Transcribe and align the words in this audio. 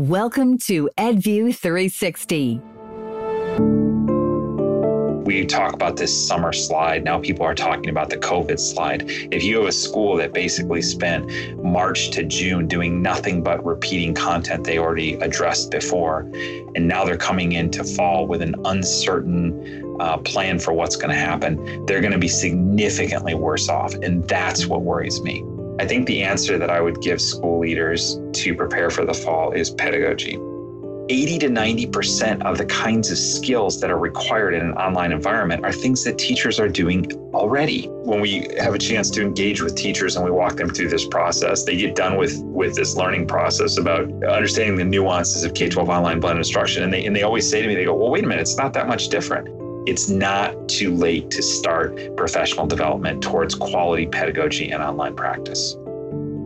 Welcome 0.00 0.56
to 0.60 0.88
EdView 0.96 1.54
360. 1.54 2.58
We 5.26 5.44
talk 5.44 5.74
about 5.74 5.98
this 5.98 6.26
summer 6.26 6.54
slide. 6.54 7.04
Now 7.04 7.20
people 7.20 7.44
are 7.44 7.54
talking 7.54 7.90
about 7.90 8.08
the 8.08 8.16
COVID 8.16 8.58
slide. 8.58 9.04
If 9.30 9.44
you 9.44 9.58
have 9.58 9.66
a 9.66 9.72
school 9.72 10.16
that 10.16 10.32
basically 10.32 10.80
spent 10.80 11.30
March 11.62 12.12
to 12.12 12.24
June 12.24 12.66
doing 12.66 13.02
nothing 13.02 13.42
but 13.42 13.62
repeating 13.62 14.14
content 14.14 14.64
they 14.64 14.78
already 14.78 15.16
addressed 15.16 15.70
before, 15.70 16.20
and 16.74 16.88
now 16.88 17.04
they're 17.04 17.18
coming 17.18 17.52
into 17.52 17.84
fall 17.84 18.26
with 18.26 18.40
an 18.40 18.54
uncertain 18.64 19.98
uh, 20.00 20.16
plan 20.16 20.58
for 20.58 20.72
what's 20.72 20.96
going 20.96 21.10
to 21.10 21.20
happen, 21.20 21.84
they're 21.84 22.00
going 22.00 22.14
to 22.14 22.18
be 22.18 22.26
significantly 22.26 23.34
worse 23.34 23.68
off. 23.68 23.92
And 23.92 24.26
that's 24.26 24.66
what 24.66 24.80
worries 24.80 25.20
me. 25.20 25.44
I 25.80 25.86
think 25.86 26.06
the 26.06 26.22
answer 26.22 26.58
that 26.58 26.68
I 26.68 26.82
would 26.82 27.00
give 27.00 27.22
school 27.22 27.58
leaders 27.58 28.20
to 28.34 28.54
prepare 28.54 28.90
for 28.90 29.06
the 29.06 29.14
fall 29.14 29.52
is 29.52 29.70
pedagogy. 29.70 30.32
80 31.08 31.38
to 31.38 31.48
90% 31.48 32.42
of 32.42 32.58
the 32.58 32.66
kinds 32.66 33.10
of 33.10 33.16
skills 33.16 33.80
that 33.80 33.90
are 33.90 33.98
required 33.98 34.52
in 34.52 34.60
an 34.60 34.74
online 34.74 35.10
environment 35.10 35.64
are 35.64 35.72
things 35.72 36.04
that 36.04 36.18
teachers 36.18 36.60
are 36.60 36.68
doing 36.68 37.10
already. 37.32 37.86
When 38.04 38.20
we 38.20 38.46
have 38.58 38.74
a 38.74 38.78
chance 38.78 39.08
to 39.12 39.22
engage 39.22 39.62
with 39.62 39.74
teachers 39.74 40.16
and 40.16 40.24
we 40.24 40.30
walk 40.30 40.56
them 40.56 40.68
through 40.68 40.90
this 40.90 41.06
process, 41.06 41.64
they 41.64 41.76
get 41.76 41.96
done 41.96 42.18
with, 42.18 42.38
with 42.42 42.76
this 42.76 42.94
learning 42.94 43.26
process 43.26 43.78
about 43.78 44.02
understanding 44.24 44.76
the 44.76 44.84
nuances 44.84 45.44
of 45.44 45.54
K 45.54 45.70
12 45.70 45.88
online 45.88 46.20
blended 46.20 46.40
instruction. 46.40 46.82
And 46.82 46.92
they, 46.92 47.06
and 47.06 47.16
they 47.16 47.22
always 47.22 47.48
say 47.48 47.62
to 47.62 47.66
me, 47.66 47.74
they 47.74 47.86
go, 47.86 47.94
well, 47.94 48.10
wait 48.10 48.22
a 48.22 48.26
minute, 48.26 48.42
it's 48.42 48.58
not 48.58 48.74
that 48.74 48.86
much 48.86 49.08
different 49.08 49.48
it's 49.90 50.08
not 50.08 50.68
too 50.68 50.94
late 50.94 51.32
to 51.32 51.42
start 51.42 52.16
professional 52.16 52.64
development 52.64 53.20
towards 53.20 53.56
quality 53.56 54.06
pedagogy 54.06 54.70
and 54.70 54.80
online 54.80 55.16
practice. 55.16 55.76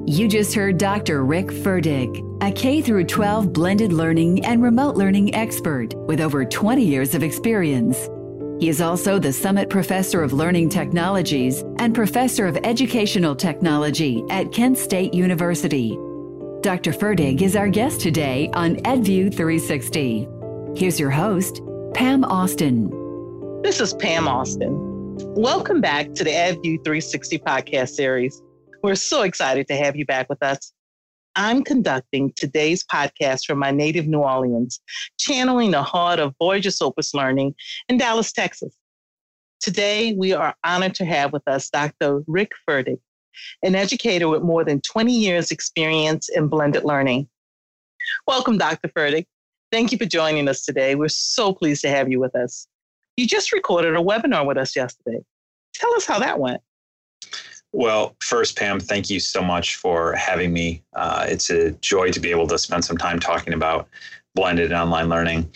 You 0.07 0.29
just 0.29 0.55
heard 0.55 0.79
Dr. 0.79 1.25
Rick 1.27 1.49
Ferdig, 1.49 2.43
a 2.43 2.51
K 2.51 2.81
through 2.81 3.05
12 3.05 3.53
blended 3.53 3.93
learning 3.93 4.47
and 4.47 4.63
remote 4.63 4.97
learning 4.97 5.35
expert 5.35 5.95
with 5.95 6.23
over 6.23 6.47
20 6.47 6.83
years 6.83 7.15
of 7.15 7.23
experience. 7.23 8.09
He 8.61 8.71
is 8.71 8.81
also 8.81 9.19
the 9.19 9.33
Summit 9.33 9.69
Professor 9.69 10.23
of 10.23 10.33
Learning 10.33 10.71
Technologies 10.71 11.63
and 11.79 11.95
Professor 11.95 12.47
of 12.47 12.57
Educational 12.65 13.37
Technology 13.37 14.25
at 14.31 14.53
Kent 14.53 14.79
State 14.79 15.13
University. 15.13 15.91
Dr. 16.63 16.93
Ferdig 16.93 17.43
is 17.43 17.57
our 17.57 17.69
guest 17.69 18.01
today 18.01 18.49
on 18.55 18.77
EdView 18.77 19.35
360. 19.35 20.29
Here's 20.77 20.99
your 20.99 21.11
host, 21.11 21.61
Pam 21.93 22.25
Austin. 22.25 23.04
This 23.65 23.81
is 23.81 23.95
Pam 23.95 24.29
Austin. 24.29 24.77
Welcome 25.35 25.81
back 25.81 26.13
to 26.17 26.23
the 26.23 26.29
EdView 26.29 26.85
360 26.85 27.39
podcast 27.39 27.95
series. 27.95 28.43
We're 28.83 28.95
so 28.95 29.23
excited 29.23 29.67
to 29.69 29.75
have 29.75 29.97
you 29.97 30.05
back 30.05 30.29
with 30.29 30.43
us. 30.43 30.75
I'm 31.35 31.65
conducting 31.65 32.31
today's 32.37 32.85
podcast 32.85 33.47
from 33.47 33.59
my 33.59 33.71
native 33.71 34.07
New 34.07 34.19
Orleans, 34.19 34.83
channeling 35.19 35.71
the 35.71 35.83
heart 35.83 36.21
of 36.21 36.35
Voyager 36.39 36.69
Sopris 36.69 37.15
Learning 37.15 37.55
in 37.89 37.97
Dallas, 37.97 38.33
Texas. 38.33 38.77
Today, 39.61 40.13
we 40.13 40.35
are 40.35 40.55
honored 40.63 40.95
to 40.97 41.07
have 41.07 41.33
with 41.33 41.49
us 41.49 41.71
Dr. 41.71 42.21
Rick 42.27 42.53
Ferdig, 42.69 42.99
an 43.63 43.75
educator 43.75 44.29
with 44.29 44.43
more 44.43 44.63
than 44.63 44.83
20 44.83 45.11
years' 45.11 45.51
experience 45.51 46.29
in 46.29 46.49
blended 46.49 46.85
learning. 46.85 47.31
Welcome, 48.27 48.59
Dr. 48.59 48.89
Ferdig. 48.89 49.25
Thank 49.73 49.91
you 49.91 49.97
for 49.97 50.05
joining 50.05 50.49
us 50.49 50.67
today. 50.67 50.97
We're 50.97 51.09
so 51.09 51.55
pleased 51.55 51.81
to 51.81 51.89
have 51.89 52.11
you 52.11 52.21
with 52.21 52.37
us. 52.37 52.69
You 53.17 53.27
just 53.27 53.53
recorded 53.53 53.95
a 53.95 54.01
webinar 54.01 54.47
with 54.47 54.57
us 54.57 54.75
yesterday. 54.75 55.25
Tell 55.75 55.95
us 55.95 56.07
how 56.07 56.19
that 56.19 56.39
went. 56.39 56.61
Well, 57.73 58.15
first, 58.21 58.57
Pam, 58.57 58.79
thank 58.79 59.11
you 59.11 59.19
so 59.19 59.43
much 59.43 59.77
for 59.77 60.15
having 60.15 60.53
me. 60.53 60.83
Uh, 60.95 61.27
it's 61.29 61.51
a 61.51 61.73
joy 61.73 62.13
to 62.13 62.21
be 62.21 62.31
able 62.31 62.47
to 62.47 62.59
spend 62.59 62.85
some 62.85 62.97
time 62.97 63.19
talking 63.19 63.53
about 63.53 63.89
blended 64.35 64.67
and 64.67 64.81
online 64.81 65.09
learning. 65.09 65.51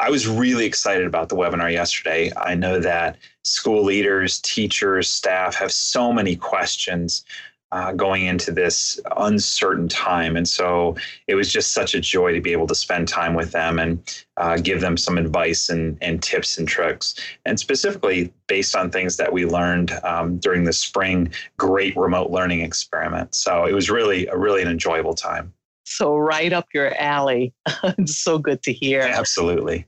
I 0.00 0.10
was 0.10 0.26
really 0.26 0.64
excited 0.64 1.06
about 1.06 1.28
the 1.28 1.36
webinar 1.36 1.70
yesterday. 1.70 2.32
I 2.36 2.54
know 2.54 2.80
that 2.80 3.18
school 3.44 3.84
leaders, 3.84 4.40
teachers, 4.40 5.08
staff 5.08 5.54
have 5.56 5.70
so 5.70 6.12
many 6.12 6.36
questions 6.36 7.24
uh, 7.72 7.92
going 7.92 8.26
into 8.26 8.50
this 8.50 8.98
uncertain 9.16 9.88
time. 9.88 10.36
And 10.36 10.48
so 10.48 10.96
it 11.26 11.34
was 11.34 11.52
just 11.52 11.72
such 11.72 11.94
a 11.94 12.00
joy 12.00 12.32
to 12.32 12.40
be 12.40 12.52
able 12.52 12.66
to 12.66 12.74
spend 12.74 13.08
time 13.08 13.34
with 13.34 13.52
them 13.52 13.78
and 13.78 14.24
uh, 14.36 14.56
give 14.56 14.80
them 14.80 14.96
some 14.96 15.18
advice 15.18 15.68
and, 15.68 15.96
and 16.00 16.22
tips 16.22 16.58
and 16.58 16.66
tricks. 16.66 17.14
And 17.46 17.60
specifically 17.60 18.32
based 18.46 18.74
on 18.74 18.90
things 18.90 19.16
that 19.18 19.32
we 19.32 19.46
learned 19.46 19.92
um, 20.02 20.38
during 20.38 20.64
the 20.64 20.72
spring 20.72 21.32
great 21.58 21.96
remote 21.96 22.30
learning 22.30 22.60
experiment. 22.60 23.34
So 23.34 23.64
it 23.66 23.72
was 23.72 23.90
really 23.90 24.26
a 24.26 24.36
really 24.36 24.62
an 24.62 24.68
enjoyable 24.68 25.14
time. 25.14 25.52
So 25.84 26.16
right 26.16 26.52
up 26.52 26.68
your 26.72 26.94
alley. 27.00 27.52
it's 27.84 28.16
so 28.16 28.38
good 28.38 28.62
to 28.62 28.72
hear. 28.72 29.02
Absolutely. 29.02 29.86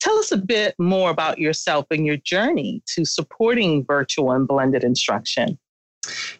Tell 0.00 0.18
us 0.18 0.32
a 0.32 0.36
bit 0.36 0.74
more 0.78 1.10
about 1.10 1.38
yourself 1.38 1.86
and 1.90 2.06
your 2.06 2.16
journey 2.16 2.82
to 2.94 3.04
supporting 3.04 3.84
virtual 3.84 4.32
and 4.32 4.46
blended 4.46 4.84
instruction. 4.84 5.58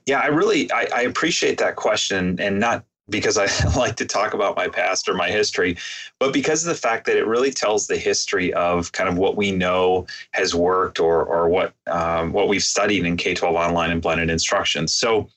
Yeah, 0.06 0.20
I 0.20 0.26
really 0.26 0.70
I, 0.72 0.88
I 0.94 1.00
appreciate 1.02 1.58
that 1.58 1.76
question, 1.76 2.40
and 2.40 2.58
not 2.58 2.84
because 3.08 3.38
I 3.38 3.46
like 3.76 3.96
to 3.96 4.06
talk 4.06 4.34
about 4.34 4.56
my 4.56 4.68
past 4.68 5.08
or 5.08 5.14
my 5.14 5.30
history, 5.30 5.76
but 6.18 6.32
because 6.32 6.64
of 6.64 6.68
the 6.68 6.80
fact 6.80 7.06
that 7.06 7.16
it 7.16 7.26
really 7.26 7.50
tells 7.50 7.86
the 7.86 7.96
history 7.96 8.52
of 8.54 8.92
kind 8.92 9.08
of 9.08 9.18
what 9.18 9.36
we 9.36 9.52
know 9.52 10.06
has 10.32 10.54
worked 10.54 10.98
or 10.98 11.24
or 11.24 11.48
what 11.48 11.74
um, 11.86 12.32
what 12.32 12.48
we've 12.48 12.62
studied 12.62 13.04
in 13.04 13.16
K 13.16 13.34
twelve 13.34 13.54
online 13.54 13.90
and 13.90 14.02
blended 14.02 14.30
instruction. 14.30 14.88
So 14.88 15.28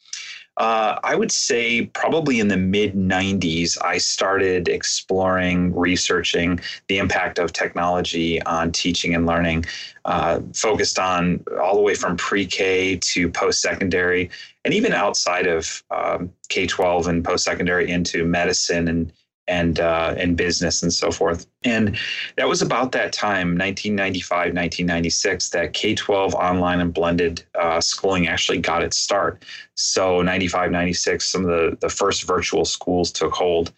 uh, 0.57 0.99
I 1.03 1.15
would 1.15 1.31
say 1.31 1.87
probably 1.87 2.39
in 2.39 2.47
the 2.47 2.57
mid 2.57 2.93
90s, 2.93 3.77
I 3.83 3.97
started 3.97 4.69
exploring, 4.69 5.75
researching 5.75 6.59
the 6.87 6.97
impact 6.97 7.39
of 7.39 7.51
technology 7.51 8.41
on 8.43 8.71
teaching 8.71 9.13
and 9.13 9.25
learning, 9.25 9.65
uh, 10.05 10.39
focused 10.53 10.97
on 10.97 11.43
all 11.61 11.75
the 11.75 11.81
way 11.81 11.93
from 11.93 12.15
pre 12.15 12.45
K 12.45 12.97
to 12.97 13.29
post 13.29 13.61
secondary, 13.61 14.29
and 14.63 14.73
even 14.73 14.93
outside 14.93 15.45
of 15.45 15.83
um, 15.91 16.31
K 16.47 16.65
12 16.65 17.07
and 17.07 17.25
post 17.25 17.43
secondary 17.43 17.91
into 17.91 18.23
medicine 18.23 18.87
and 18.87 19.11
and 19.47 19.79
uh, 19.79 20.15
and 20.17 20.35
business 20.37 20.81
and 20.81 20.93
so 20.93 21.11
forth. 21.11 21.45
And 21.63 21.97
that 22.37 22.47
was 22.47 22.61
about 22.61 22.91
that 22.91 23.11
time, 23.11 23.57
1995, 23.57 24.37
1996, 24.53 25.49
that 25.49 25.73
K-12 25.73 26.33
online 26.33 26.79
and 26.79 26.93
blended 26.93 27.43
uh, 27.59 27.81
schooling 27.81 28.27
actually 28.27 28.59
got 28.59 28.83
its 28.83 28.97
start. 28.97 29.43
So 29.77 30.21
95, 30.21 30.71
96, 30.71 31.25
some 31.25 31.43
of 31.43 31.49
the, 31.49 31.77
the 31.81 31.89
first 31.89 32.23
virtual 32.23 32.63
schools 32.63 33.11
took 33.11 33.33
hold. 33.33 33.73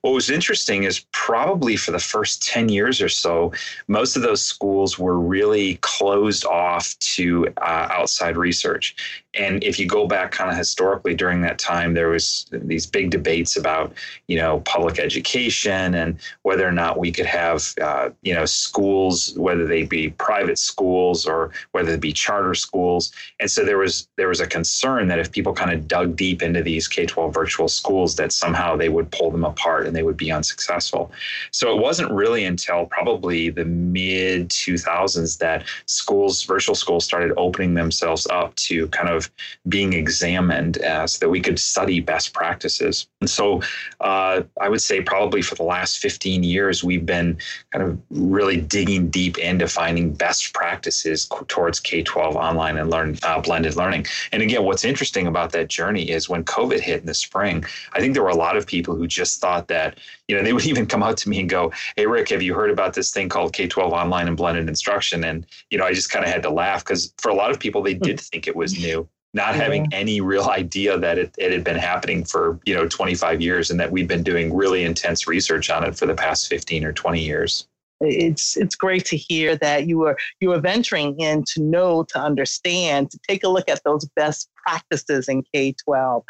What 0.00 0.12
was 0.12 0.30
interesting 0.30 0.84
is 0.84 1.04
probably 1.12 1.76
for 1.76 1.90
the 1.90 1.98
first 1.98 2.46
10 2.46 2.70
years 2.70 3.02
or 3.02 3.08
so, 3.08 3.52
most 3.86 4.16
of 4.16 4.22
those 4.22 4.42
schools 4.42 4.98
were 4.98 5.18
really 5.18 5.74
closed 5.82 6.46
off 6.46 6.98
to 7.00 7.48
uh, 7.58 7.88
outside 7.90 8.36
research. 8.36 8.96
And 9.34 9.62
if 9.62 9.78
you 9.78 9.86
go 9.86 10.06
back 10.06 10.30
kind 10.30 10.50
of 10.50 10.56
historically 10.56 11.14
during 11.14 11.42
that 11.42 11.58
time, 11.58 11.94
there 11.94 12.08
was 12.08 12.46
these 12.50 12.86
big 12.86 13.10
debates 13.10 13.56
about, 13.56 13.92
you 14.28 14.36
know, 14.36 14.60
public 14.60 14.98
education 14.98 15.11
and 15.16 16.18
whether 16.42 16.66
or 16.66 16.72
not 16.72 16.98
we 16.98 17.12
could 17.12 17.26
have, 17.26 17.72
uh, 17.80 18.10
you 18.22 18.34
know, 18.34 18.44
schools, 18.44 19.34
whether 19.36 19.66
they 19.66 19.84
be 19.84 20.10
private 20.10 20.58
schools 20.58 21.26
or 21.26 21.50
whether 21.72 21.92
they 21.92 21.98
be 21.98 22.12
charter 22.12 22.54
schools. 22.54 23.12
And 23.40 23.50
so 23.50 23.64
there 23.64 23.78
was 23.78 24.08
there 24.16 24.28
was 24.28 24.40
a 24.40 24.46
concern 24.46 25.08
that 25.08 25.18
if 25.18 25.32
people 25.32 25.52
kind 25.52 25.72
of 25.72 25.88
dug 25.88 26.16
deep 26.16 26.42
into 26.42 26.62
these 26.62 26.88
K-12 26.88 27.32
virtual 27.32 27.68
schools, 27.68 28.16
that 28.16 28.32
somehow 28.32 28.76
they 28.76 28.88
would 28.88 29.10
pull 29.10 29.30
them 29.30 29.44
apart 29.44 29.86
and 29.86 29.94
they 29.94 30.02
would 30.02 30.16
be 30.16 30.32
unsuccessful. 30.32 31.10
So 31.50 31.76
it 31.76 31.80
wasn't 31.80 32.12
really 32.12 32.44
until 32.44 32.86
probably 32.86 33.50
the 33.50 33.64
mid 33.64 34.50
2000s 34.50 35.38
that 35.38 35.64
schools, 35.86 36.44
virtual 36.44 36.74
schools, 36.74 37.04
started 37.04 37.32
opening 37.36 37.74
themselves 37.74 38.26
up 38.28 38.54
to 38.56 38.88
kind 38.88 39.08
of 39.08 39.30
being 39.68 39.92
examined 39.92 40.82
uh, 40.82 41.06
so 41.06 41.18
that 41.18 41.30
we 41.30 41.40
could 41.40 41.58
study 41.58 42.00
best 42.00 42.32
practices. 42.32 43.08
And 43.20 43.30
so 43.30 43.62
uh, 44.00 44.42
I 44.60 44.68
would 44.68 44.82
say 44.82 45.01
probably 45.02 45.42
for 45.42 45.54
the 45.54 45.62
last 45.62 45.98
15 45.98 46.42
years, 46.42 46.82
we've 46.82 47.06
been 47.06 47.38
kind 47.72 47.84
of 47.84 47.98
really 48.10 48.60
digging 48.60 49.08
deep 49.08 49.38
into 49.38 49.68
finding 49.68 50.12
best 50.12 50.52
practices 50.54 51.28
towards 51.48 51.80
K 51.80 52.02
12 52.02 52.36
online 52.36 52.78
and 52.78 52.90
learn 52.90 53.18
uh, 53.22 53.40
blended 53.40 53.76
learning. 53.76 54.06
And 54.32 54.42
again, 54.42 54.64
what's 54.64 54.84
interesting 54.84 55.26
about 55.26 55.52
that 55.52 55.68
journey 55.68 56.10
is 56.10 56.28
when 56.28 56.44
COVID 56.44 56.80
hit 56.80 57.00
in 57.00 57.06
the 57.06 57.14
spring, 57.14 57.64
I 57.92 58.00
think 58.00 58.14
there 58.14 58.22
were 58.22 58.28
a 58.28 58.34
lot 58.34 58.56
of 58.56 58.66
people 58.66 58.94
who 58.94 59.06
just 59.06 59.40
thought 59.40 59.68
that, 59.68 59.98
you 60.28 60.36
know, 60.36 60.42
they 60.42 60.52
would 60.52 60.66
even 60.72 60.86
come 60.86 61.02
out 61.02 61.16
to 61.18 61.28
me 61.28 61.40
and 61.40 61.48
go, 61.48 61.72
Hey, 61.96 62.06
Rick, 62.06 62.30
have 62.30 62.42
you 62.42 62.54
heard 62.54 62.70
about 62.70 62.94
this 62.94 63.10
thing 63.10 63.28
called 63.28 63.52
K 63.52 63.66
12 63.66 63.92
online 63.92 64.28
and 64.28 64.36
blended 64.36 64.68
instruction? 64.68 65.24
And, 65.24 65.46
you 65.70 65.78
know, 65.78 65.84
I 65.84 65.92
just 65.92 66.10
kind 66.10 66.24
of 66.24 66.30
had 66.30 66.42
to 66.42 66.50
laugh 66.50 66.84
because 66.84 67.12
for 67.18 67.30
a 67.30 67.34
lot 67.34 67.50
of 67.50 67.58
people, 67.58 67.82
they 67.82 67.94
did 67.94 68.20
think 68.20 68.46
it 68.46 68.56
was 68.56 68.78
new 68.78 69.08
not 69.34 69.54
having 69.54 69.86
any 69.92 70.20
real 70.20 70.50
idea 70.50 70.98
that 70.98 71.18
it, 71.18 71.34
it 71.38 71.52
had 71.52 71.64
been 71.64 71.76
happening 71.76 72.24
for 72.24 72.58
you 72.64 72.74
know 72.74 72.86
25 72.86 73.40
years 73.40 73.70
and 73.70 73.80
that 73.80 73.90
we've 73.90 74.08
been 74.08 74.22
doing 74.22 74.54
really 74.54 74.84
intense 74.84 75.26
research 75.26 75.70
on 75.70 75.84
it 75.84 75.96
for 75.96 76.06
the 76.06 76.14
past 76.14 76.48
15 76.48 76.84
or 76.84 76.92
20 76.92 77.20
years. 77.20 77.66
It's 78.00 78.56
it's 78.56 78.74
great 78.74 79.04
to 79.06 79.16
hear 79.16 79.56
that 79.56 79.86
you 79.86 80.04
are 80.04 80.18
you 80.40 80.52
are 80.52 80.60
venturing 80.60 81.18
in 81.20 81.44
to 81.54 81.62
know 81.62 82.04
to 82.08 82.18
understand 82.18 83.10
to 83.12 83.18
take 83.28 83.44
a 83.44 83.48
look 83.48 83.68
at 83.68 83.80
those 83.84 84.08
best 84.16 84.50
practices 84.56 85.28
in 85.28 85.44
k-12 85.54 85.78
i 85.88 86.22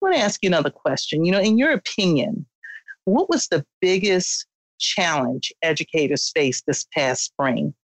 want 0.00 0.14
to 0.14 0.20
ask 0.20 0.42
you 0.42 0.48
another 0.48 0.70
question. 0.70 1.24
You 1.24 1.32
know 1.32 1.40
in 1.40 1.58
your 1.58 1.72
opinion 1.72 2.46
What 3.04 3.28
was 3.28 3.48
the 3.48 3.66
biggest 3.82 4.46
challenge 4.78 5.52
educators 5.62 6.30
faced 6.34 6.64
this 6.66 6.86
past 6.94 7.24
spring 7.24 7.74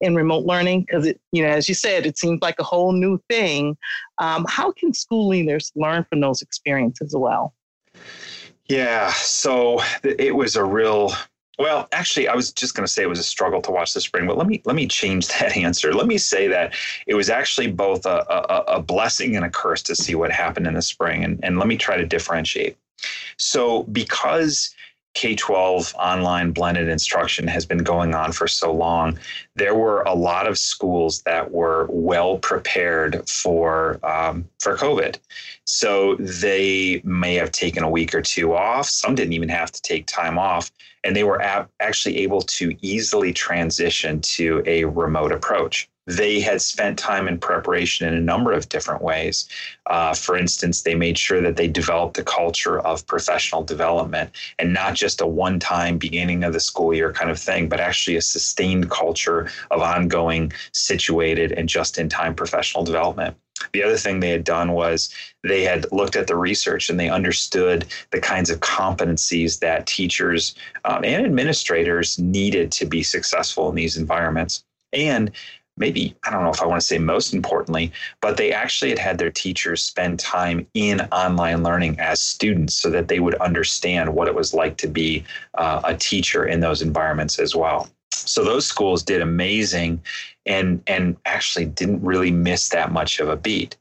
in 0.00 0.14
remote 0.14 0.44
learning? 0.44 0.82
Because 0.82 1.06
it, 1.06 1.20
you 1.32 1.42
know, 1.42 1.48
as 1.48 1.68
you 1.68 1.74
said, 1.74 2.06
it 2.06 2.18
seems 2.18 2.40
like 2.42 2.56
a 2.58 2.64
whole 2.64 2.92
new 2.92 3.20
thing. 3.28 3.76
Um, 4.18 4.46
how 4.48 4.72
can 4.72 4.92
school 4.92 5.28
leaders 5.28 5.72
learn 5.76 6.04
from 6.08 6.20
those 6.20 6.42
experiences 6.42 7.14
as 7.14 7.18
well? 7.18 7.54
Yeah, 8.68 9.12
so 9.12 9.80
it 10.02 10.34
was 10.34 10.56
a 10.56 10.64
real 10.64 11.12
well, 11.58 11.88
actually, 11.92 12.28
I 12.28 12.34
was 12.34 12.52
just 12.52 12.74
going 12.74 12.86
to 12.86 12.92
say 12.92 13.02
it 13.02 13.08
was 13.08 13.18
a 13.18 13.24
struggle 13.24 13.62
to 13.62 13.70
watch 13.70 13.94
the 13.94 14.00
spring, 14.00 14.26
but 14.26 14.36
let 14.36 14.46
me 14.46 14.60
let 14.66 14.76
me 14.76 14.86
change 14.86 15.28
that 15.40 15.56
answer. 15.56 15.92
Let 15.92 16.06
me 16.06 16.18
say 16.18 16.48
that 16.48 16.74
it 17.06 17.14
was 17.14 17.30
actually 17.30 17.68
both 17.68 18.04
a, 18.06 18.26
a, 18.28 18.76
a 18.76 18.82
blessing 18.82 19.36
and 19.36 19.44
a 19.44 19.50
curse 19.50 19.82
to 19.84 19.96
see 19.96 20.14
what 20.14 20.30
happened 20.30 20.66
in 20.66 20.74
the 20.74 20.82
spring, 20.82 21.24
and, 21.24 21.40
and 21.42 21.58
let 21.58 21.68
me 21.68 21.76
try 21.76 21.96
to 21.96 22.06
differentiate. 22.06 22.76
So, 23.38 23.84
because 23.84 24.74
K 25.16 25.34
12 25.34 25.94
online 25.98 26.50
blended 26.52 26.90
instruction 26.90 27.48
has 27.48 27.64
been 27.64 27.78
going 27.78 28.14
on 28.14 28.32
for 28.32 28.46
so 28.46 28.70
long, 28.70 29.18
there 29.54 29.74
were 29.74 30.02
a 30.02 30.12
lot 30.12 30.46
of 30.46 30.58
schools 30.58 31.22
that 31.22 31.50
were 31.50 31.86
well 31.88 32.36
prepared 32.36 33.26
for, 33.26 33.98
um, 34.04 34.46
for 34.60 34.76
COVID. 34.76 35.16
So 35.64 36.16
they 36.16 37.00
may 37.02 37.34
have 37.36 37.50
taken 37.50 37.82
a 37.82 37.88
week 37.88 38.14
or 38.14 38.20
two 38.20 38.52
off. 38.52 38.90
Some 38.90 39.14
didn't 39.14 39.32
even 39.32 39.48
have 39.48 39.72
to 39.72 39.80
take 39.80 40.04
time 40.06 40.38
off. 40.38 40.70
And 41.02 41.16
they 41.16 41.24
were 41.24 41.40
ab- 41.40 41.70
actually 41.80 42.18
able 42.18 42.42
to 42.42 42.76
easily 42.82 43.32
transition 43.32 44.20
to 44.20 44.62
a 44.66 44.84
remote 44.84 45.32
approach 45.32 45.88
they 46.06 46.40
had 46.40 46.62
spent 46.62 46.98
time 46.98 47.26
in 47.26 47.38
preparation 47.38 48.06
in 48.06 48.14
a 48.14 48.20
number 48.20 48.52
of 48.52 48.68
different 48.68 49.02
ways. 49.02 49.48
Uh, 49.86 50.14
for 50.14 50.36
instance, 50.36 50.82
they 50.82 50.94
made 50.94 51.18
sure 51.18 51.40
that 51.40 51.56
they 51.56 51.68
developed 51.68 52.18
a 52.18 52.22
culture 52.22 52.78
of 52.80 53.06
professional 53.06 53.62
development 53.62 54.30
and 54.58 54.72
not 54.72 54.94
just 54.94 55.20
a 55.20 55.26
one 55.26 55.58
time 55.58 55.98
beginning 55.98 56.44
of 56.44 56.52
the 56.52 56.60
school 56.60 56.94
year 56.94 57.12
kind 57.12 57.30
of 57.30 57.38
thing, 57.38 57.68
but 57.68 57.80
actually 57.80 58.16
a 58.16 58.22
sustained 58.22 58.88
culture 58.90 59.50
of 59.70 59.80
ongoing, 59.80 60.52
situated, 60.72 61.52
and 61.52 61.68
just 61.68 61.98
in 61.98 62.08
time 62.08 62.34
professional 62.34 62.84
development. 62.84 63.36
The 63.72 63.82
other 63.82 63.96
thing 63.96 64.20
they 64.20 64.30
had 64.30 64.44
done 64.44 64.72
was 64.72 65.12
they 65.42 65.62
had 65.62 65.90
looked 65.90 66.14
at 66.14 66.26
the 66.26 66.36
research 66.36 66.90
and 66.90 67.00
they 67.00 67.08
understood 67.08 67.86
the 68.10 68.20
kinds 68.20 68.50
of 68.50 68.60
competencies 68.60 69.60
that 69.60 69.86
teachers 69.86 70.54
um, 70.84 71.04
and 71.04 71.24
administrators 71.24 72.18
needed 72.18 72.70
to 72.72 72.86
be 72.86 73.02
successful 73.02 73.68
in 73.70 73.74
these 73.74 73.96
environments. 73.96 74.62
And 74.92 75.32
maybe 75.76 76.14
I 76.24 76.30
don't 76.30 76.42
know 76.42 76.50
if 76.50 76.62
I 76.62 76.66
want 76.66 76.80
to 76.80 76.86
say 76.86 76.98
most 76.98 77.34
importantly, 77.34 77.92
but 78.20 78.36
they 78.36 78.52
actually 78.52 78.90
had 78.90 78.98
had 78.98 79.18
their 79.18 79.30
teachers 79.30 79.82
spend 79.82 80.18
time 80.18 80.66
in 80.74 81.00
online 81.12 81.62
learning 81.62 81.98
as 82.00 82.20
students 82.22 82.74
so 82.74 82.90
that 82.90 83.08
they 83.08 83.20
would 83.20 83.34
understand 83.36 84.14
what 84.14 84.28
it 84.28 84.34
was 84.34 84.54
like 84.54 84.76
to 84.78 84.88
be 84.88 85.24
uh, 85.54 85.80
a 85.84 85.96
teacher 85.96 86.46
in 86.46 86.60
those 86.60 86.82
environments 86.82 87.38
as 87.38 87.54
well. 87.54 87.88
So 88.12 88.44
those 88.44 88.66
schools 88.66 89.02
did 89.02 89.22
amazing 89.22 90.02
and 90.46 90.82
and 90.86 91.16
actually 91.24 91.66
didn't 91.66 92.02
really 92.02 92.30
miss 92.30 92.68
that 92.70 92.92
much 92.92 93.20
of 93.20 93.28
a 93.28 93.36
beat. 93.36 93.76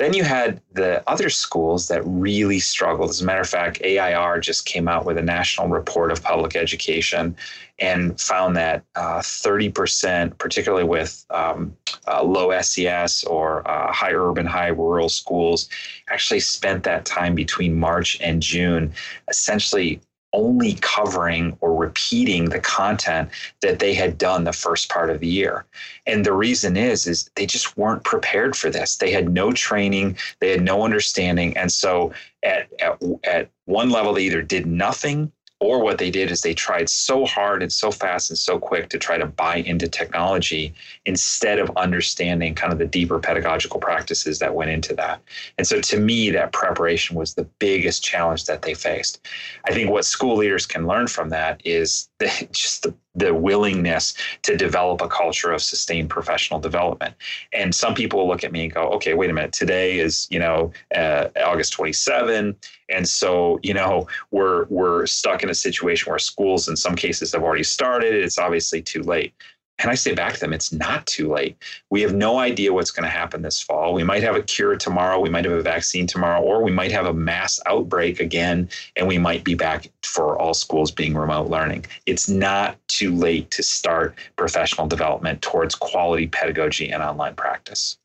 Then 0.00 0.12
you 0.12 0.24
had 0.24 0.60
the 0.72 1.08
other 1.08 1.30
schools 1.30 1.86
that 1.86 2.02
really 2.04 2.58
struggled. 2.58 3.10
As 3.10 3.20
a 3.20 3.24
matter 3.24 3.42
of 3.42 3.48
fact, 3.48 3.80
AIR 3.82 4.40
just 4.40 4.66
came 4.66 4.88
out 4.88 5.04
with 5.04 5.16
a 5.18 5.22
national 5.22 5.68
report 5.68 6.10
of 6.10 6.20
public 6.20 6.56
education 6.56 7.36
and 7.78 8.20
found 8.20 8.56
that 8.56 8.84
uh, 8.96 9.20
30%, 9.20 10.36
particularly 10.38 10.84
with 10.84 11.24
um, 11.30 11.76
uh, 12.08 12.24
low 12.24 12.60
SES 12.60 13.22
or 13.24 13.68
uh, 13.70 13.92
high 13.92 14.12
urban, 14.12 14.46
high 14.46 14.68
rural 14.68 15.08
schools, 15.08 15.68
actually 16.10 16.40
spent 16.40 16.82
that 16.82 17.04
time 17.04 17.36
between 17.36 17.78
March 17.78 18.18
and 18.20 18.42
June 18.42 18.92
essentially 19.28 20.00
only 20.34 20.74
covering 20.82 21.56
or 21.60 21.74
repeating 21.74 22.50
the 22.50 22.60
content 22.60 23.30
that 23.62 23.78
they 23.78 23.94
had 23.94 24.18
done 24.18 24.44
the 24.44 24.52
first 24.52 24.90
part 24.90 25.08
of 25.08 25.20
the 25.20 25.26
year. 25.26 25.64
And 26.06 26.26
the 26.26 26.32
reason 26.32 26.76
is 26.76 27.06
is 27.06 27.30
they 27.36 27.46
just 27.46 27.76
weren't 27.78 28.04
prepared 28.04 28.56
for 28.56 28.68
this. 28.68 28.96
They 28.96 29.10
had 29.10 29.30
no 29.30 29.52
training, 29.52 30.18
they 30.40 30.50
had 30.50 30.62
no 30.62 30.82
understanding, 30.82 31.56
and 31.56 31.72
so 31.72 32.12
at 32.42 32.68
at, 32.80 33.00
at 33.24 33.50
one 33.64 33.88
level 33.88 34.12
they 34.12 34.24
either 34.24 34.42
did 34.42 34.66
nothing 34.66 35.32
or 35.60 35.80
what 35.80 35.98
they 35.98 36.10
did 36.10 36.30
is 36.30 36.40
they 36.40 36.54
tried 36.54 36.88
so 36.88 37.24
hard 37.24 37.62
and 37.62 37.72
so 37.72 37.90
fast 37.90 38.30
and 38.30 38.38
so 38.38 38.58
quick 38.58 38.88
to 38.90 38.98
try 38.98 39.16
to 39.16 39.26
buy 39.26 39.56
into 39.56 39.88
technology 39.88 40.74
instead 41.06 41.58
of 41.58 41.70
understanding 41.76 42.54
kind 42.54 42.72
of 42.72 42.78
the 42.78 42.86
deeper 42.86 43.18
pedagogical 43.18 43.80
practices 43.80 44.38
that 44.40 44.54
went 44.54 44.70
into 44.70 44.94
that. 44.94 45.20
And 45.56 45.66
so 45.66 45.80
to 45.80 45.98
me, 45.98 46.30
that 46.30 46.52
preparation 46.52 47.16
was 47.16 47.34
the 47.34 47.44
biggest 47.58 48.02
challenge 48.04 48.44
that 48.46 48.62
they 48.62 48.74
faced. 48.74 49.26
I 49.64 49.72
think 49.72 49.90
what 49.90 50.04
school 50.04 50.36
leaders 50.36 50.66
can 50.66 50.86
learn 50.86 51.06
from 51.06 51.30
that 51.30 51.62
is 51.64 52.08
just 52.50 52.82
the 52.82 52.94
the 53.14 53.34
willingness 53.34 54.14
to 54.42 54.56
develop 54.56 55.00
a 55.00 55.08
culture 55.08 55.52
of 55.52 55.62
sustained 55.62 56.10
professional 56.10 56.60
development. 56.60 57.14
And 57.52 57.74
some 57.74 57.94
people 57.94 58.20
will 58.20 58.28
look 58.28 58.44
at 58.44 58.52
me 58.52 58.64
and 58.64 58.74
go, 58.74 58.88
okay, 58.90 59.14
wait 59.14 59.30
a 59.30 59.32
minute, 59.32 59.52
today 59.52 59.98
is, 59.98 60.26
you 60.30 60.38
know, 60.38 60.72
uh, 60.94 61.28
August 61.44 61.72
27. 61.74 62.56
And 62.88 63.08
so, 63.08 63.58
you 63.62 63.74
know, 63.74 64.06
we're, 64.30 64.64
we're 64.66 65.06
stuck 65.06 65.42
in 65.42 65.50
a 65.50 65.54
situation 65.54 66.10
where 66.10 66.18
schools 66.18 66.68
in 66.68 66.76
some 66.76 66.96
cases 66.96 67.32
have 67.32 67.42
already 67.42 67.64
started. 67.64 68.14
It's 68.14 68.38
obviously 68.38 68.82
too 68.82 69.02
late. 69.02 69.32
And 69.78 69.90
I 69.90 69.96
say 69.96 70.14
back 70.14 70.34
to 70.34 70.40
them, 70.40 70.52
it's 70.52 70.72
not 70.72 71.04
too 71.06 71.32
late. 71.32 71.56
We 71.90 72.00
have 72.02 72.14
no 72.14 72.38
idea 72.38 72.72
what's 72.72 72.92
going 72.92 73.04
to 73.04 73.10
happen 73.10 73.42
this 73.42 73.60
fall. 73.60 73.92
We 73.92 74.04
might 74.04 74.22
have 74.22 74.36
a 74.36 74.42
cure 74.42 74.76
tomorrow. 74.76 75.18
We 75.18 75.30
might 75.30 75.44
have 75.44 75.54
a 75.54 75.62
vaccine 75.62 76.06
tomorrow, 76.06 76.40
or 76.40 76.62
we 76.62 76.70
might 76.70 76.92
have 76.92 77.06
a 77.06 77.12
mass 77.12 77.58
outbreak 77.66 78.20
again, 78.20 78.68
and 78.94 79.08
we 79.08 79.18
might 79.18 79.42
be 79.42 79.54
back 79.54 79.90
for 80.02 80.38
all 80.38 80.54
schools 80.54 80.92
being 80.92 81.14
remote 81.14 81.48
learning. 81.48 81.86
It's 82.06 82.28
not 82.28 82.76
too 82.96 83.14
late 83.14 83.50
to 83.52 83.62
start 83.62 84.16
professional 84.36 84.86
development 84.86 85.42
towards 85.42 85.74
quality 85.74 86.26
pedagogy 86.26 86.90
and 86.90 87.02
online 87.02 87.34
practice. 87.34 87.96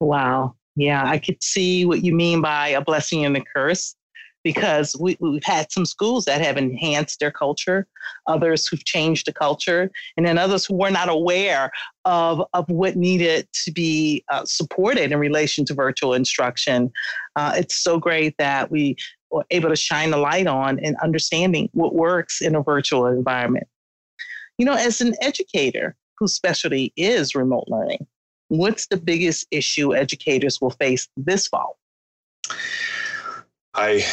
Wow. 0.00 0.54
Yeah, 0.74 1.04
I 1.04 1.18
could 1.18 1.42
see 1.42 1.84
what 1.84 2.02
you 2.02 2.14
mean 2.14 2.40
by 2.40 2.68
a 2.68 2.80
blessing 2.80 3.24
and 3.24 3.36
a 3.36 3.42
curse 3.54 3.94
because 4.44 4.96
we, 4.98 5.16
we've 5.20 5.44
had 5.44 5.70
some 5.70 5.86
schools 5.86 6.24
that 6.24 6.40
have 6.40 6.56
enhanced 6.56 7.20
their 7.20 7.30
culture, 7.30 7.86
others 8.26 8.66
who've 8.66 8.84
changed 8.84 9.26
the 9.26 9.32
culture, 9.32 9.90
and 10.16 10.26
then 10.26 10.38
others 10.38 10.64
who 10.64 10.74
were 10.74 10.90
not 10.90 11.08
aware 11.08 11.70
of, 12.04 12.42
of 12.52 12.68
what 12.68 12.96
needed 12.96 13.46
to 13.64 13.70
be 13.70 14.24
uh, 14.30 14.44
supported 14.44 15.12
in 15.12 15.18
relation 15.18 15.64
to 15.66 15.74
virtual 15.74 16.14
instruction. 16.14 16.90
Uh, 17.36 17.52
it's 17.56 17.76
so 17.76 17.98
great 17.98 18.36
that 18.38 18.70
we 18.70 18.96
were 19.30 19.44
able 19.50 19.68
to 19.68 19.76
shine 19.76 20.12
a 20.12 20.16
light 20.16 20.46
on 20.46 20.78
and 20.80 20.96
understanding 21.02 21.68
what 21.72 21.94
works 21.94 22.40
in 22.40 22.54
a 22.54 22.62
virtual 22.62 23.06
environment. 23.06 23.66
You 24.58 24.66
know, 24.66 24.74
as 24.74 25.00
an 25.00 25.14
educator 25.20 25.96
whose 26.18 26.34
specialty 26.34 26.92
is 26.96 27.34
remote 27.34 27.64
learning, 27.68 28.06
what's 28.48 28.86
the 28.86 28.96
biggest 28.96 29.46
issue 29.50 29.94
educators 29.94 30.60
will 30.60 30.70
face 30.70 31.08
this 31.16 31.46
fall? 31.46 31.78
I 33.74 34.04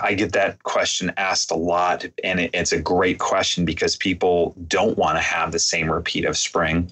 I 0.00 0.14
get 0.14 0.32
that 0.32 0.62
question 0.62 1.12
asked 1.16 1.50
a 1.50 1.56
lot, 1.56 2.06
and 2.22 2.38
it, 2.40 2.50
it's 2.54 2.72
a 2.72 2.80
great 2.80 3.18
question 3.18 3.64
because 3.64 3.96
people 3.96 4.54
don't 4.68 4.96
want 4.96 5.16
to 5.16 5.22
have 5.22 5.50
the 5.50 5.58
same 5.58 5.90
repeat 5.90 6.24
of 6.24 6.36
spring. 6.36 6.90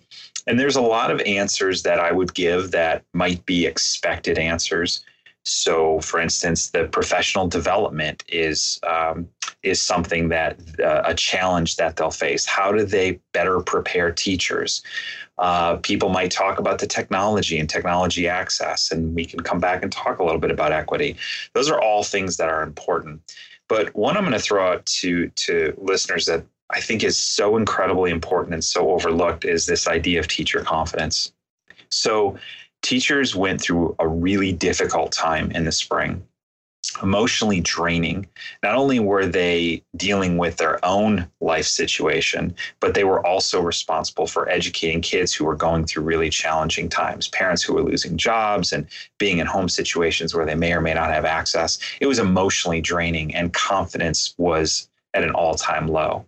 And 0.49 0.59
there's 0.59 0.77
a 0.77 0.81
lot 0.81 1.11
of 1.11 1.21
answers 1.21 1.83
that 1.83 2.01
I 2.01 2.13
would 2.13 2.35
give 2.35 2.71
that 2.73 3.05
might 3.13 3.45
be 3.47 3.67
expected 3.67 4.39
answers. 4.39 5.05
So, 5.45 6.01
for 6.01 6.21
instance, 6.21 6.71
the 6.71 6.85
professional 6.85 7.47
development 7.47 8.25
is 8.29 8.81
um, 8.87 9.29
is 9.67 9.83
something 9.83 10.29
that 10.29 10.59
uh, 10.81 11.03
a 11.05 11.15
challenge 11.15 11.77
that 11.77 11.97
they'll 11.97 12.11
face. 12.11 12.47
How 12.47 12.73
do 12.73 12.85
they 12.85 13.21
better 13.33 13.61
prepare 13.61 14.13
teachers? 14.13 14.83
Uh, 15.39 15.77
people 15.77 16.09
might 16.09 16.31
talk 16.31 16.59
about 16.59 16.79
the 16.79 16.87
technology 16.87 17.59
and 17.59 17.69
technology 17.69 18.27
access, 18.29 18.91
and 18.91 19.15
we 19.15 19.25
can 19.25 19.41
come 19.41 19.61
back 19.61 19.83
and 19.83 19.93
talk 19.93 20.19
a 20.19 20.25
little 20.25 20.41
bit 20.41 20.51
about 20.51 20.73
equity. 20.73 21.17
Those 21.53 21.69
are 21.69 21.81
all 21.81 22.03
things 22.03 22.37
that 22.39 22.49
are 22.49 22.63
important. 22.63 23.21
But 23.69 23.95
one 23.95 24.17
I'm 24.17 24.23
going 24.23 24.33
to 24.33 24.39
throw 24.39 24.73
out 24.73 24.87
to 24.87 25.29
to 25.29 25.75
listeners 25.77 26.27
that 26.27 26.45
I 26.71 26.81
think 26.81 27.05
is 27.05 27.19
so 27.19 27.57
incredibly 27.57 28.11
important 28.11 28.55
and 28.55 28.65
so 28.65 28.91
overlooked 28.93 29.45
is 29.45 29.67
this 29.67 29.87
idea 29.87 30.21
of 30.21 30.29
teacher 30.29 30.63
confidence. 30.63 31.33
So 31.91 32.37
teachers 32.83 33.35
went 33.35 33.61
through 33.61 33.95
a 33.99 34.09
really 34.09 34.53
difficult 34.53 35.13
time 35.13 35.51
in 35.51 35.65
the 35.65 35.73
spring 35.73 36.27
emotionally 37.03 37.61
draining. 37.61 38.27
Not 38.63 38.75
only 38.75 38.99
were 38.99 39.27
they 39.27 39.83
dealing 39.97 40.39
with 40.39 40.57
their 40.57 40.85
own 40.85 41.29
life 41.41 41.67
situation, 41.67 42.55
but 42.81 42.95
they 42.95 43.05
were 43.05 43.25
also 43.27 43.61
responsible 43.61 44.27
for 44.27 44.49
educating 44.49 45.01
kids 45.01 45.35
who 45.35 45.45
were 45.45 45.57
going 45.57 45.87
through 45.87 46.05
really 46.05 46.31
challenging 46.31 46.89
times, 46.89 47.29
parents 47.29 47.63
who 47.63 47.75
were 47.75 47.83
losing 47.83 48.17
jobs 48.17 48.73
and 48.73 48.87
being 49.19 49.39
in 49.39 49.47
home 49.47 49.69
situations 49.69 50.35
where 50.35 50.47
they 50.47 50.55
may 50.55 50.73
or 50.73 50.81
may 50.81 50.95
not 50.95 51.13
have 51.13 51.25
access. 51.25 51.79
It 52.01 52.07
was 52.07 52.19
emotionally 52.19 52.81
draining, 52.81 53.35
and 53.35 53.53
confidence 53.53 54.35
was 54.39 54.89
at 55.15 55.25
an 55.25 55.31
all 55.31 55.55
time 55.55 55.89
low. 55.89 56.25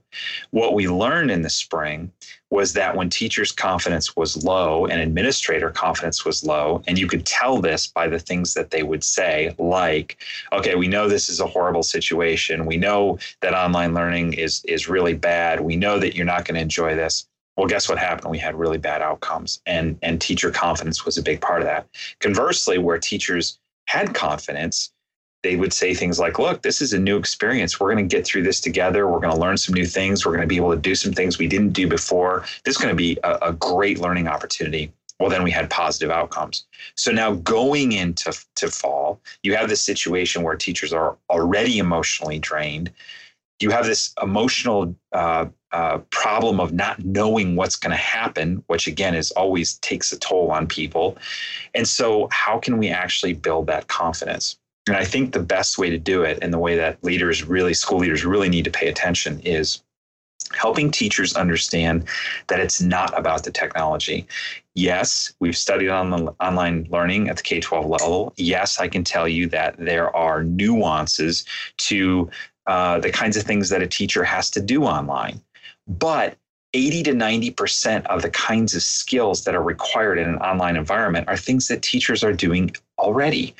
What 0.51 0.75
we 0.75 0.89
learned 0.89 1.31
in 1.31 1.43
the 1.43 1.51
spring 1.51 2.11
was 2.50 2.73
that 2.73 2.97
when 2.97 3.11
teachers' 3.11 3.52
confidence 3.52 4.17
was 4.17 4.43
low 4.43 4.87
and 4.87 5.00
administrator 5.00 5.71
confidence 5.71 6.25
was 6.25 6.43
low, 6.45 6.83
and 6.87 6.99
you 6.99 7.07
could 7.07 7.26
tell 7.26 7.61
this 7.61 7.87
by 7.87 8.09
the 8.09 8.19
things 8.19 8.55
that 8.55 8.71
they 8.71 8.83
would 8.83 9.05
say, 9.05 9.55
like, 9.59 10.17
okay, 10.52 10.75
we 10.75 10.88
know 10.88 11.09
this 11.09 11.28
is 11.28 11.40
a 11.40 11.47
horrible 11.47 11.83
situation. 11.83 12.64
We 12.64 12.78
know 12.78 13.19
that 13.43 13.55
online 13.55 13.93
learning 13.93 14.33
is, 14.35 14.64
is 14.64 14.88
really 14.88 15.14
bad. 15.14 15.61
We 15.61 15.76
know 15.76 15.99
that 15.99 16.17
you're 16.17 16.25
not 16.25 16.47
going 16.47 16.55
to 16.55 16.62
enjoy 16.62 16.95
this. 16.95 17.26
Well, 17.57 17.67
guess 17.67 17.88
what 17.88 17.99
happened? 17.99 18.31
We 18.31 18.38
had 18.38 18.55
really 18.55 18.78
bad 18.78 19.02
outcomes, 19.02 19.61
and, 19.67 19.99
and 20.00 20.21
teacher 20.21 20.50
confidence 20.50 21.05
was 21.05 21.19
a 21.19 21.23
big 21.23 21.40
part 21.40 21.61
of 21.61 21.67
that. 21.67 21.87
Conversely, 22.21 22.78
where 22.78 22.99
teachers 22.99 23.59
had 23.87 24.14
confidence, 24.14 24.93
they 25.42 25.57
would 25.57 25.73
say 25.73 25.95
things 25.95 26.18
like, 26.18 26.38
Look, 26.38 26.62
this 26.62 26.80
is 26.80 26.92
a 26.92 26.99
new 26.99 27.16
experience. 27.16 27.78
We're 27.78 27.92
going 27.92 28.09
to 28.09 28.16
get 28.16 28.26
through 28.26 28.42
this 28.42 28.61
together. 28.61 29.07
We're 29.09 29.21
going 29.21 29.35
to 29.35 29.40
learn 29.40 29.57
some 29.57 29.75
new 29.75 29.87
things. 29.87 30.25
We're 30.25 30.33
going 30.33 30.42
to 30.42 30.49
be 30.49 30.57
able 30.57 30.75
to 30.75 30.80
do 30.80 30.95
some 30.95 31.12
things 31.12 31.38
we 31.38 31.47
didn't 31.47 31.71
do 31.71 31.87
before. 31.87 32.45
This 32.64 32.76
is 32.76 32.83
going 32.83 32.92
to 32.92 32.97
be 32.97 33.18
a, 33.25 33.38
a 33.42 33.52
great 33.52 33.99
learning 33.99 34.28
opportunity. 34.28 34.92
Well, 35.21 35.30
then 35.30 35.42
we 35.42 35.50
had 35.50 35.68
positive 35.68 36.11
outcomes. 36.11 36.66
So 36.95 37.11
now 37.11 37.35
going 37.35 37.92
into 37.92 38.33
to 38.57 38.71
fall, 38.71 39.21
you 39.42 39.57
have 39.57 39.68
this 39.68 39.83
situation 39.83 40.42
where 40.42 40.54
teachers 40.54 40.92
are 40.92 41.16
already 41.28 41.78
emotionally 41.78 42.38
drained. 42.38 42.92
You 43.59 43.71
have 43.71 43.85
this 43.85 44.14
emotional 44.23 44.95
uh, 45.12 45.47
uh, 45.73 45.99
problem 46.11 46.61
of 46.61 46.73
not 46.73 47.04
knowing 47.04 47.57
what's 47.57 47.75
going 47.75 47.90
to 47.90 47.97
happen, 47.97 48.62
which 48.68 48.87
again 48.87 49.16
is 49.16 49.33
always 49.33 49.75
takes 49.78 50.12
a 50.12 50.18
toll 50.18 50.52
on 50.52 50.68
people. 50.68 51.18
And 51.75 51.88
so, 51.88 52.28
how 52.30 52.59
can 52.59 52.78
we 52.78 52.88
actually 52.88 53.33
build 53.33 53.66
that 53.66 53.88
confidence? 53.88 54.58
And 54.88 54.97
I 54.97 55.04
think 55.04 55.33
the 55.33 55.40
best 55.40 55.78
way 55.78 55.90
to 55.90 55.99
do 55.99 56.23
it, 56.23 56.38
and 56.42 56.52
the 56.52 56.59
way 56.59 56.76
that 56.76 57.02
leaders 57.04 57.45
really, 57.45 57.75
school 57.75 57.99
leaders 57.99 58.25
really 58.25 58.49
need 58.49 58.64
to 58.64 58.71
pay 58.71 58.88
attention, 58.88 59.40
is 59.40 59.83
helping 60.52 60.90
teachers 60.90 61.35
understand 61.35 62.09
that 62.47 62.59
it's 62.59 62.80
not 62.80 63.16
about 63.18 63.45
the 63.45 63.50
technology. 63.50 64.26
Yes, 64.75 65.33
we've 65.40 65.57
studied 65.57 65.90
on 65.90 66.11
the 66.11 66.35
online 66.40 66.87
learning 66.90 67.28
at 67.28 67.37
the 67.37 67.42
K 67.42 67.61
12 67.61 67.87
level. 67.87 68.33
Yes, 68.37 68.80
I 68.80 68.88
can 68.88 69.04
tell 69.04 69.28
you 69.28 69.47
that 69.49 69.76
there 69.78 70.14
are 70.16 70.42
nuances 70.42 71.45
to 71.78 72.30
uh, 72.66 72.99
the 72.99 73.11
kinds 73.11 73.37
of 73.37 73.42
things 73.42 73.68
that 73.68 73.83
a 73.83 73.87
teacher 73.87 74.25
has 74.25 74.50
to 74.50 74.61
do 74.61 74.85
online. 74.85 75.40
But 75.87 76.37
80 76.75 77.02
to 77.04 77.12
90% 77.12 78.04
of 78.07 78.23
the 78.23 78.30
kinds 78.30 78.75
of 78.75 78.83
skills 78.83 79.45
that 79.45 79.54
are 79.54 79.62
required 79.62 80.18
in 80.18 80.28
an 80.28 80.37
online 80.37 80.76
environment 80.76 81.26
are 81.28 81.37
things 81.37 81.68
that 81.68 81.83
teachers 81.83 82.23
are 82.23 82.35
doing 82.35 82.71
already 82.99 83.54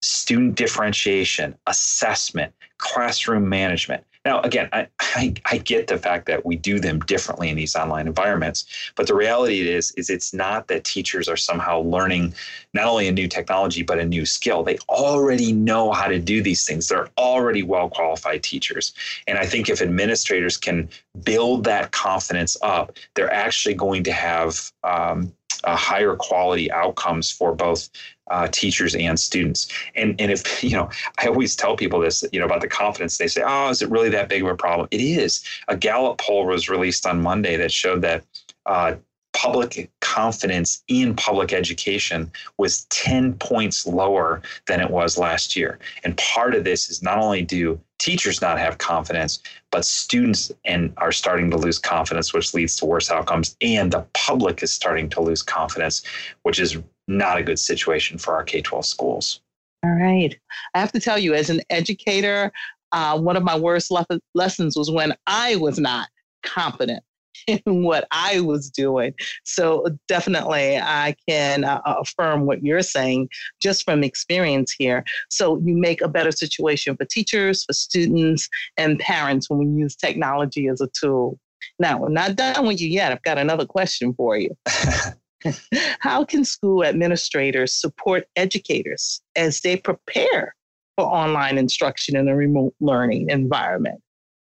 student 0.00 0.54
differentiation, 0.54 1.56
assessment, 1.66 2.52
classroom 2.78 3.48
management. 3.48 4.04
Now, 4.24 4.40
again, 4.42 4.68
I, 4.72 4.88
I, 5.00 5.34
I, 5.46 5.58
get 5.58 5.86
the 5.86 5.96
fact 5.96 6.26
that 6.26 6.44
we 6.44 6.56
do 6.56 6.78
them 6.78 6.98
differently 7.00 7.48
in 7.48 7.56
these 7.56 7.74
online 7.74 8.06
environments, 8.06 8.66
but 8.94 9.06
the 9.06 9.14
reality 9.14 9.66
is, 9.66 9.92
is 9.92 10.10
it's 10.10 10.34
not 10.34 10.68
that 10.68 10.84
teachers 10.84 11.28
are 11.28 11.36
somehow 11.36 11.80
learning 11.80 12.34
not 12.74 12.86
only 12.86 13.08
a 13.08 13.12
new 13.12 13.26
technology, 13.26 13.82
but 13.82 13.98
a 13.98 14.04
new 14.04 14.26
skill. 14.26 14.62
They 14.62 14.76
already 14.88 15.52
know 15.52 15.92
how 15.92 16.08
to 16.08 16.18
do 16.18 16.42
these 16.42 16.66
things. 16.66 16.88
They're 16.88 17.08
already 17.16 17.62
well 17.62 17.88
qualified 17.88 18.42
teachers. 18.42 18.92
And 19.26 19.38
I 19.38 19.46
think 19.46 19.70
if 19.70 19.80
administrators 19.80 20.56
can 20.58 20.90
build 21.22 21.64
that 21.64 21.92
confidence 21.92 22.56
up, 22.60 22.96
they're 23.14 23.32
actually 23.32 23.74
going 23.74 24.02
to 24.04 24.12
have 24.12 24.70
um, 24.84 25.32
uh, 25.64 25.76
higher 25.76 26.14
quality 26.16 26.70
outcomes 26.72 27.30
for 27.30 27.54
both 27.54 27.88
uh, 28.30 28.48
teachers 28.48 28.94
and 28.94 29.18
students. 29.18 29.68
And 29.94 30.20
and 30.20 30.30
if 30.30 30.62
you 30.64 30.70
know, 30.70 30.90
I 31.18 31.26
always 31.26 31.56
tell 31.56 31.76
people 31.76 32.00
this, 32.00 32.24
you 32.32 32.38
know, 32.38 32.46
about 32.46 32.60
the 32.60 32.68
confidence. 32.68 33.18
They 33.18 33.28
say, 33.28 33.42
"Oh, 33.44 33.68
is 33.70 33.82
it 33.82 33.90
really 33.90 34.10
that 34.10 34.28
big 34.28 34.42
of 34.42 34.48
a 34.48 34.56
problem?" 34.56 34.88
It 34.90 35.00
is. 35.00 35.42
A 35.68 35.76
Gallup 35.76 36.18
poll 36.18 36.46
was 36.46 36.68
released 36.68 37.06
on 37.06 37.22
Monday 37.22 37.56
that 37.56 37.72
showed 37.72 38.02
that. 38.02 38.24
Uh, 38.66 38.96
public 39.38 39.88
confidence 40.00 40.82
in 40.88 41.14
public 41.14 41.52
education 41.52 42.28
was 42.56 42.86
10 42.86 43.34
points 43.34 43.86
lower 43.86 44.42
than 44.66 44.80
it 44.80 44.90
was 44.90 45.16
last 45.16 45.54
year. 45.54 45.78
And 46.02 46.16
part 46.16 46.56
of 46.56 46.64
this 46.64 46.90
is 46.90 47.04
not 47.04 47.18
only 47.18 47.42
do 47.42 47.80
teachers 48.00 48.40
not 48.40 48.58
have 48.58 48.78
confidence, 48.78 49.38
but 49.70 49.84
students 49.84 50.50
and 50.64 50.92
are 50.96 51.12
starting 51.12 51.52
to 51.52 51.56
lose 51.56 51.78
confidence, 51.78 52.34
which 52.34 52.52
leads 52.52 52.74
to 52.76 52.86
worse 52.86 53.12
outcomes. 53.12 53.56
And 53.60 53.92
the 53.92 54.04
public 54.12 54.60
is 54.64 54.72
starting 54.72 55.08
to 55.10 55.20
lose 55.20 55.42
confidence, 55.42 56.02
which 56.42 56.58
is 56.58 56.76
not 57.06 57.38
a 57.38 57.44
good 57.44 57.60
situation 57.60 58.18
for 58.18 58.34
our 58.34 58.42
K 58.42 58.60
12 58.60 58.86
schools. 58.86 59.40
All 59.84 59.92
right. 59.92 60.36
I 60.74 60.80
have 60.80 60.90
to 60.90 61.00
tell 61.00 61.18
you, 61.18 61.34
as 61.34 61.48
an 61.48 61.60
educator, 61.70 62.50
uh, 62.90 63.16
one 63.20 63.36
of 63.36 63.44
my 63.44 63.56
worst 63.56 63.92
le- 63.92 64.04
lessons 64.34 64.76
was 64.76 64.90
when 64.90 65.14
I 65.28 65.54
was 65.56 65.78
not 65.78 66.08
confident 66.42 67.04
in 67.46 67.60
what 67.82 68.06
I 68.10 68.40
was 68.40 68.70
doing. 68.70 69.14
So 69.44 69.86
definitely, 70.06 70.78
I 70.78 71.14
can 71.28 71.64
uh, 71.64 71.80
affirm 71.84 72.46
what 72.46 72.62
you're 72.62 72.82
saying 72.82 73.28
just 73.60 73.84
from 73.84 74.04
experience 74.04 74.72
here. 74.72 75.04
So 75.30 75.58
you 75.58 75.76
make 75.76 76.00
a 76.00 76.08
better 76.08 76.32
situation 76.32 76.96
for 76.96 77.04
teachers, 77.04 77.64
for 77.64 77.72
students, 77.72 78.48
and 78.76 78.98
parents 78.98 79.48
when 79.48 79.58
we 79.58 79.82
use 79.82 79.96
technology 79.96 80.68
as 80.68 80.80
a 80.80 80.88
tool. 80.88 81.38
Now, 81.78 81.98
we're 81.98 82.08
not 82.08 82.36
done 82.36 82.66
with 82.66 82.80
you 82.80 82.88
yet. 82.88 83.12
I've 83.12 83.22
got 83.22 83.38
another 83.38 83.66
question 83.66 84.14
for 84.14 84.36
you. 84.36 84.56
How 86.00 86.24
can 86.24 86.44
school 86.44 86.84
administrators 86.84 87.72
support 87.72 88.24
educators 88.36 89.20
as 89.36 89.60
they 89.60 89.76
prepare 89.76 90.54
for 90.96 91.04
online 91.04 91.58
instruction 91.58 92.16
in 92.16 92.28
a 92.28 92.34
remote 92.34 92.74
learning 92.80 93.30
environment? 93.30 94.00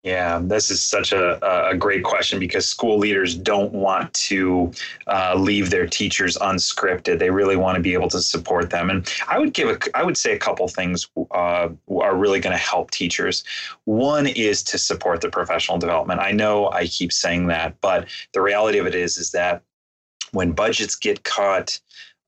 Yeah, 0.03 0.39
this 0.41 0.71
is 0.71 0.81
such 0.81 1.11
a, 1.11 1.69
a 1.69 1.75
great 1.75 2.03
question 2.03 2.39
because 2.39 2.65
school 2.65 2.97
leaders 2.97 3.35
don't 3.35 3.73
want 3.73 4.13
to 4.13 4.71
uh, 5.07 5.35
leave 5.37 5.71
their 5.71 5.87
teachers 5.87 6.37
unscripted. 6.37 7.19
They 7.19 7.29
really 7.29 7.57
want 7.57 7.75
to 7.75 7.81
be 7.81 7.93
able 7.93 8.07
to 8.09 8.21
support 8.21 8.69
them. 8.69 8.89
And 8.89 9.13
I 9.27 9.37
would 9.37 9.53
give 9.53 9.67
a, 9.67 9.77
I 9.97 10.03
would 10.03 10.15
say 10.15 10.31
a 10.31 10.39
couple 10.39 10.69
things 10.69 11.09
uh, 11.31 11.67
are 11.89 12.15
really 12.15 12.39
going 12.39 12.53
to 12.53 12.57
help 12.57 12.91
teachers. 12.91 13.43
One 13.83 14.25
is 14.25 14.63
to 14.63 14.77
support 14.77 15.19
the 15.19 15.29
professional 15.29 15.77
development. 15.77 16.21
I 16.21 16.31
know 16.31 16.71
I 16.71 16.87
keep 16.87 17.11
saying 17.11 17.47
that, 17.47 17.75
but 17.81 18.07
the 18.33 18.41
reality 18.41 18.77
of 18.77 18.87
it 18.87 18.95
is, 18.95 19.17
is 19.17 19.31
that 19.31 19.63
when 20.31 20.53
budgets 20.53 20.95
get 20.95 21.23
cut, 21.23 21.77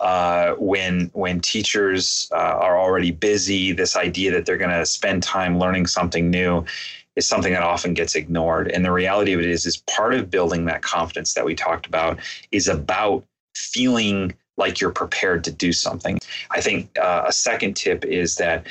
uh, 0.01 0.55
when 0.55 1.11
when 1.13 1.39
teachers 1.39 2.27
uh, 2.33 2.35
are 2.35 2.77
already 2.77 3.11
busy, 3.11 3.71
this 3.71 3.95
idea 3.95 4.31
that 4.31 4.47
they're 4.47 4.57
going 4.57 4.71
to 4.71 4.85
spend 4.85 5.21
time 5.21 5.59
learning 5.59 5.85
something 5.85 6.31
new 6.31 6.65
is 7.15 7.27
something 7.27 7.53
that 7.53 7.63
often 7.63 7.93
gets 7.93 8.15
ignored. 8.15 8.71
And 8.71 8.85
the 8.85 8.91
reality 8.91 9.33
of 9.33 9.39
it 9.39 9.45
is, 9.45 9.65
is 9.65 9.77
part 9.77 10.13
of 10.13 10.29
building 10.29 10.65
that 10.65 10.81
confidence 10.81 11.33
that 11.33 11.45
we 11.45 11.55
talked 11.55 11.85
about 11.85 12.19
is 12.51 12.67
about 12.67 13.25
feeling 13.55 14.33
like 14.57 14.79
you're 14.79 14.91
prepared 14.91 15.43
to 15.43 15.51
do 15.51 15.73
something. 15.73 16.19
I 16.51 16.61
think 16.61 16.97
uh, 16.99 17.23
a 17.25 17.33
second 17.33 17.75
tip 17.75 18.05
is 18.05 18.35
that 18.35 18.65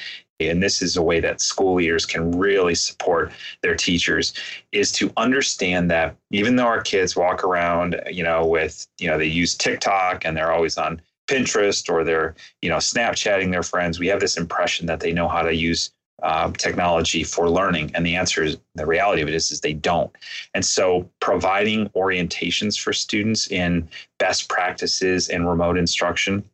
and 0.49 0.63
this 0.63 0.81
is 0.81 0.97
a 0.97 1.03
way 1.03 1.21
that 1.21 1.41
school 1.41 1.75
leaders 1.75 2.07
can 2.07 2.31
really 2.33 2.75
support 2.75 3.33
their 3.63 3.77
teachers 3.77 4.33
is 4.73 4.91
to 4.93 5.13
understand 5.17 5.91
that 5.91 6.17
even 6.31 6.57
though 6.57 6.65
our 6.65 6.81
kids 6.81 7.15
walk 7.15 7.45
around 7.45 8.01
you 8.11 8.23
know 8.23 8.47
with 8.47 8.87
you 8.99 9.07
know 9.07 9.19
they 9.19 9.27
use 9.27 9.55
tiktok 9.55 10.25
and 10.25 10.37
they're 10.37 10.53
always 10.53 10.79
on 10.79 11.01
pinterest 11.29 11.91
or 11.93 12.03
they're 12.05 12.35
you 12.63 12.69
know 12.69 12.79
snapchatting 12.79 13.51
their 13.51 13.63
friends 13.63 13.99
we 13.99 14.07
have 14.07 14.21
this 14.21 14.37
impression 14.37 14.87
that 14.87 15.01
they 15.01 15.13
know 15.13 15.29
how 15.29 15.43
to 15.43 15.55
use 15.55 15.91
uh, 16.23 16.51
technology 16.53 17.25
for 17.25 17.49
learning? 17.49 17.91
And 17.95 18.05
the 18.05 18.17
answer 18.17 18.43
is 18.43 18.59
the 18.75 18.87
reality 18.87 19.23
of 19.23 19.29
it 19.29 19.35
is, 19.35 19.51
is 19.51 19.61
they 19.61 19.73
don't. 19.73 20.11
And 20.55 20.65
so 20.65 21.09
providing 21.21 21.89
orientations 21.91 22.79
for 22.79 22.93
students 22.93 23.51
in 23.51 23.89
best 24.19 24.49
practices 24.49 25.29
in 25.29 25.47
remote 25.47 25.77
instruction 25.77 26.45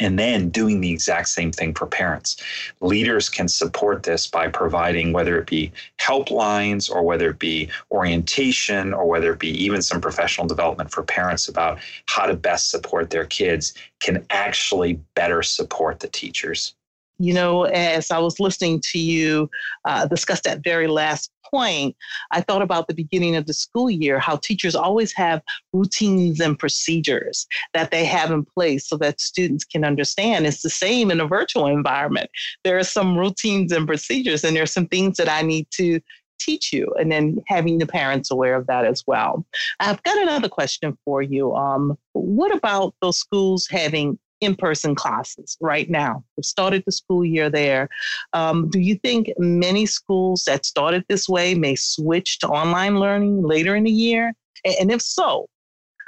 and 0.00 0.18
then 0.18 0.48
doing 0.48 0.80
the 0.80 0.90
exact 0.90 1.28
same 1.28 1.52
thing 1.52 1.74
for 1.74 1.86
parents. 1.86 2.36
Leaders 2.80 3.28
can 3.28 3.48
support 3.48 4.02
this 4.02 4.26
by 4.26 4.48
providing 4.48 5.12
whether 5.12 5.38
it 5.38 5.46
be 5.46 5.72
helplines 6.00 6.90
or 6.90 7.02
whether 7.02 7.30
it 7.30 7.38
be 7.38 7.68
orientation 7.90 8.92
or 8.92 9.06
whether 9.06 9.32
it 9.32 9.38
be 9.38 9.50
even 9.50 9.82
some 9.82 10.00
professional 10.00 10.46
development 10.46 10.90
for 10.90 11.02
parents 11.02 11.48
about 11.48 11.78
how 12.06 12.26
to 12.26 12.34
best 12.34 12.70
support 12.70 13.10
their 13.10 13.26
kids 13.26 13.74
can 14.00 14.24
actually 14.30 14.94
better 15.14 15.42
support 15.42 16.00
the 16.00 16.08
teachers 16.08 16.74
you 17.22 17.32
know, 17.32 17.64
as 17.64 18.10
I 18.10 18.18
was 18.18 18.40
listening 18.40 18.82
to 18.90 18.98
you 18.98 19.48
uh, 19.84 20.06
discuss 20.06 20.40
that 20.40 20.64
very 20.64 20.88
last 20.88 21.30
point, 21.48 21.94
I 22.32 22.40
thought 22.40 22.62
about 22.62 22.88
the 22.88 22.94
beginning 22.94 23.36
of 23.36 23.46
the 23.46 23.54
school 23.54 23.88
year, 23.88 24.18
how 24.18 24.36
teachers 24.36 24.74
always 24.74 25.12
have 25.12 25.40
routines 25.72 26.40
and 26.40 26.58
procedures 26.58 27.46
that 27.74 27.92
they 27.92 28.04
have 28.06 28.32
in 28.32 28.44
place 28.44 28.88
so 28.88 28.96
that 28.96 29.20
students 29.20 29.64
can 29.64 29.84
understand. 29.84 30.46
It's 30.46 30.62
the 30.62 30.70
same 30.70 31.12
in 31.12 31.20
a 31.20 31.28
virtual 31.28 31.68
environment. 31.68 32.28
There 32.64 32.76
are 32.76 32.82
some 32.82 33.16
routines 33.16 33.70
and 33.70 33.86
procedures, 33.86 34.42
and 34.42 34.56
there's 34.56 34.72
some 34.72 34.88
things 34.88 35.16
that 35.18 35.28
I 35.28 35.42
need 35.42 35.68
to 35.74 36.00
teach 36.40 36.72
you, 36.72 36.92
and 36.98 37.12
then 37.12 37.38
having 37.46 37.78
the 37.78 37.86
parents 37.86 38.32
aware 38.32 38.56
of 38.56 38.66
that 38.66 38.84
as 38.84 39.04
well. 39.06 39.46
I've 39.78 40.02
got 40.02 40.18
another 40.18 40.48
question 40.48 40.98
for 41.04 41.22
you. 41.22 41.54
Um, 41.54 41.96
what 42.14 42.52
about 42.52 42.96
those 43.00 43.20
schools 43.20 43.68
having 43.70 44.18
in 44.42 44.56
person 44.56 44.94
classes 44.94 45.56
right 45.60 45.88
now. 45.88 46.24
They've 46.36 46.44
started 46.44 46.82
the 46.84 46.92
school 46.92 47.24
year 47.24 47.48
there. 47.48 47.88
Um, 48.32 48.68
do 48.68 48.80
you 48.80 48.96
think 48.96 49.28
many 49.38 49.86
schools 49.86 50.44
that 50.44 50.66
started 50.66 51.04
this 51.08 51.28
way 51.28 51.54
may 51.54 51.76
switch 51.76 52.38
to 52.40 52.48
online 52.48 52.98
learning 52.98 53.42
later 53.42 53.76
in 53.76 53.84
the 53.84 53.90
year? 53.90 54.32
And 54.64 54.90
if 54.90 55.00
so, 55.00 55.48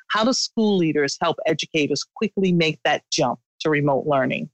how 0.09 0.25
do 0.25 0.33
school 0.33 0.77
leaders 0.77 1.17
help 1.21 1.39
educators 1.47 2.05
quickly 2.15 2.53
make 2.53 2.79
that 2.85 3.03
jump 3.11 3.39
to 3.61 3.71
remote 3.71 4.07
learning? 4.07 4.51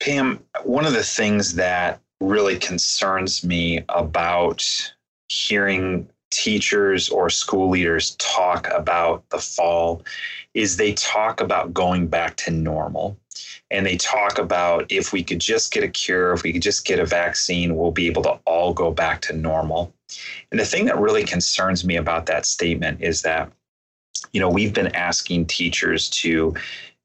Pam, 0.00 0.42
one 0.64 0.84
of 0.84 0.92
the 0.92 1.02
things 1.02 1.54
that 1.54 2.00
really 2.20 2.58
concerns 2.58 3.44
me 3.44 3.84
about 3.88 4.64
hearing 5.28 6.08
teachers 6.34 7.08
or 7.08 7.30
school 7.30 7.70
leaders 7.70 8.16
talk 8.16 8.68
about 8.72 9.28
the 9.30 9.38
fall 9.38 10.02
is 10.52 10.76
they 10.76 10.92
talk 10.94 11.40
about 11.40 11.72
going 11.72 12.08
back 12.08 12.36
to 12.36 12.50
normal. 12.50 13.16
And 13.70 13.86
they 13.86 13.96
talk 13.96 14.38
about 14.38 14.90
if 14.90 15.12
we 15.12 15.22
could 15.22 15.40
just 15.40 15.72
get 15.72 15.82
a 15.82 15.88
cure, 15.88 16.32
if 16.32 16.42
we 16.42 16.52
could 16.52 16.62
just 16.62 16.84
get 16.84 16.98
a 16.98 17.06
vaccine, 17.06 17.76
we'll 17.76 17.90
be 17.90 18.06
able 18.06 18.22
to 18.22 18.38
all 18.44 18.74
go 18.74 18.90
back 18.90 19.20
to 19.22 19.32
normal. 19.32 19.92
And 20.50 20.60
the 20.60 20.64
thing 20.64 20.84
that 20.84 20.98
really 20.98 21.24
concerns 21.24 21.84
me 21.84 21.96
about 21.96 22.26
that 22.26 22.46
statement 22.46 23.00
is 23.00 23.22
that, 23.22 23.50
you 24.32 24.40
know, 24.40 24.48
we've 24.48 24.74
been 24.74 24.94
asking 24.94 25.46
teachers 25.46 26.08
to 26.10 26.54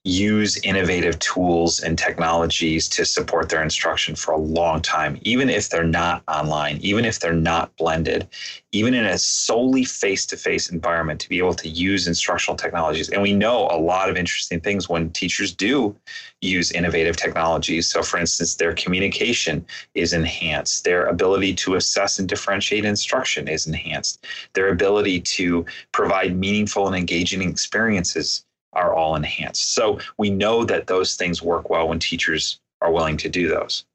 use 0.06 0.58
innovative 0.62 1.20
tools 1.20 1.82
and 1.82 1.98
technologies 1.98 2.88
to 2.88 3.04
support 3.04 3.50
their 3.50 3.62
instruction 3.62 4.16
for 4.16 4.32
a 4.32 4.38
long 4.38 4.82
time, 4.82 5.18
even 5.24 5.50
if 5.50 5.70
they're 5.70 5.84
not 5.84 6.24
online, 6.30 6.78
even 6.78 7.04
if 7.04 7.20
they're 7.20 7.34
not 7.34 7.76
blended, 7.76 8.26
even 8.72 8.94
in 8.94 9.06
a 9.06 9.18
solely 9.18 9.84
face 9.84 10.26
to 10.26 10.38
face 10.38 10.70
environment, 10.70 11.20
to 11.20 11.28
be 11.28 11.38
able 11.38 11.54
to 11.54 11.68
use 11.68 12.08
instructional 12.08 12.56
technologies. 12.56 13.10
And 13.10 13.22
we 13.22 13.34
know 13.34 13.68
a 13.72 13.78
lot 13.78 14.10
of 14.10 14.16
interesting 14.16 14.62
things 14.62 14.88
when 14.88 15.10
teachers 15.10 15.54
do 15.54 15.94
use 16.40 16.72
innovative 16.72 17.18
technologies. 17.18 17.88
So, 17.88 18.02
for 18.02 18.18
instance, 18.20 18.56
their 18.56 18.74
communication 18.74 19.66
is 19.96 20.14
enhanced, 20.14 20.86
their 20.86 21.08
ability 21.08 21.56
to 21.56 21.76
assess 21.76 22.20
and 22.20 22.30
differentiate 22.30 22.86
instruction 22.86 23.50
is 23.50 23.68
enhanced, 23.68 24.26
their 24.54 24.70
ability 24.70 25.20
to 25.20 25.66
provide 25.92 26.38
meaningful 26.38 26.88
and 26.88 26.96
engaging 26.96 27.42
experiences 27.42 28.46
are 28.74 28.94
all 28.94 29.16
enhanced. 29.16 29.74
So 29.74 30.00
we 30.18 30.30
know 30.30 30.64
that 30.66 30.88
those 30.88 31.16
things 31.16 31.42
work 31.42 31.70
well 31.70 31.88
when 31.88 32.00
teachers 32.00 32.60
are 32.82 32.92
willing 32.92 33.18
to 33.18 33.30
do 33.30 33.48
those. 33.48 33.86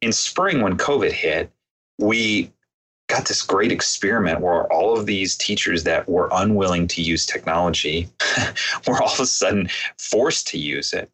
In 0.00 0.12
spring, 0.12 0.60
when 0.60 0.76
COVID 0.76 1.12
hit, 1.12 1.50
we 1.98 2.50
got 3.08 3.26
this 3.26 3.42
great 3.42 3.70
experiment 3.70 4.40
where 4.40 4.70
all 4.72 4.98
of 4.98 5.06
these 5.06 5.36
teachers 5.36 5.84
that 5.84 6.08
were 6.08 6.28
unwilling 6.32 6.88
to 6.88 7.02
use 7.02 7.26
technology 7.26 8.08
were 8.86 9.00
all 9.00 9.12
of 9.12 9.20
a 9.20 9.26
sudden 9.26 9.68
forced 9.98 10.48
to 10.48 10.58
use 10.58 10.92
it. 10.92 11.10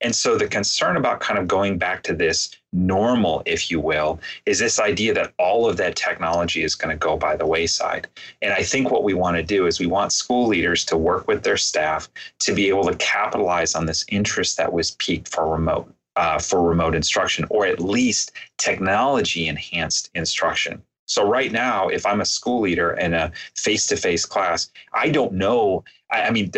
And 0.00 0.14
so 0.14 0.36
the 0.36 0.46
concern 0.46 0.96
about 0.96 1.20
kind 1.20 1.38
of 1.38 1.48
going 1.48 1.78
back 1.78 2.02
to 2.04 2.14
this 2.14 2.50
normal, 2.72 3.42
if 3.46 3.70
you 3.70 3.80
will, 3.80 4.20
is 4.44 4.58
this 4.58 4.78
idea 4.78 5.14
that 5.14 5.32
all 5.38 5.68
of 5.68 5.76
that 5.78 5.96
technology 5.96 6.62
is 6.62 6.74
going 6.74 6.94
to 6.94 6.98
go 6.98 7.16
by 7.16 7.36
the 7.36 7.46
wayside. 7.46 8.08
And 8.42 8.52
I 8.52 8.62
think 8.62 8.90
what 8.90 9.04
we 9.04 9.14
want 9.14 9.36
to 9.36 9.42
do 9.42 9.66
is 9.66 9.80
we 9.80 9.86
want 9.86 10.12
school 10.12 10.48
leaders 10.48 10.84
to 10.86 10.96
work 10.96 11.26
with 11.28 11.42
their 11.42 11.56
staff 11.56 12.08
to 12.40 12.54
be 12.54 12.68
able 12.68 12.84
to 12.84 12.96
capitalize 12.96 13.74
on 13.74 13.86
this 13.86 14.04
interest 14.08 14.56
that 14.56 14.72
was 14.72 14.92
piqued 14.92 15.28
for 15.28 15.48
remote. 15.48 15.92
Uh, 16.16 16.38
for 16.38 16.62
remote 16.62 16.94
instruction, 16.94 17.44
or 17.50 17.66
at 17.66 17.80
least 17.80 18.30
technology 18.56 19.48
enhanced 19.48 20.10
instruction. 20.14 20.80
So, 21.06 21.28
right 21.28 21.52
now, 21.52 21.88
if 21.88 22.06
I'm 22.06 22.20
a 22.20 22.26
school 22.26 22.62
leader 22.62 22.92
in 22.92 23.14
a 23.14 23.30
face 23.56 23.86
to 23.88 23.96
face 23.96 24.24
class, 24.24 24.70
I 24.92 25.10
don't 25.10 25.32
know 25.32 25.84
I, 26.14 26.22
I 26.22 26.30
mean, 26.30 26.52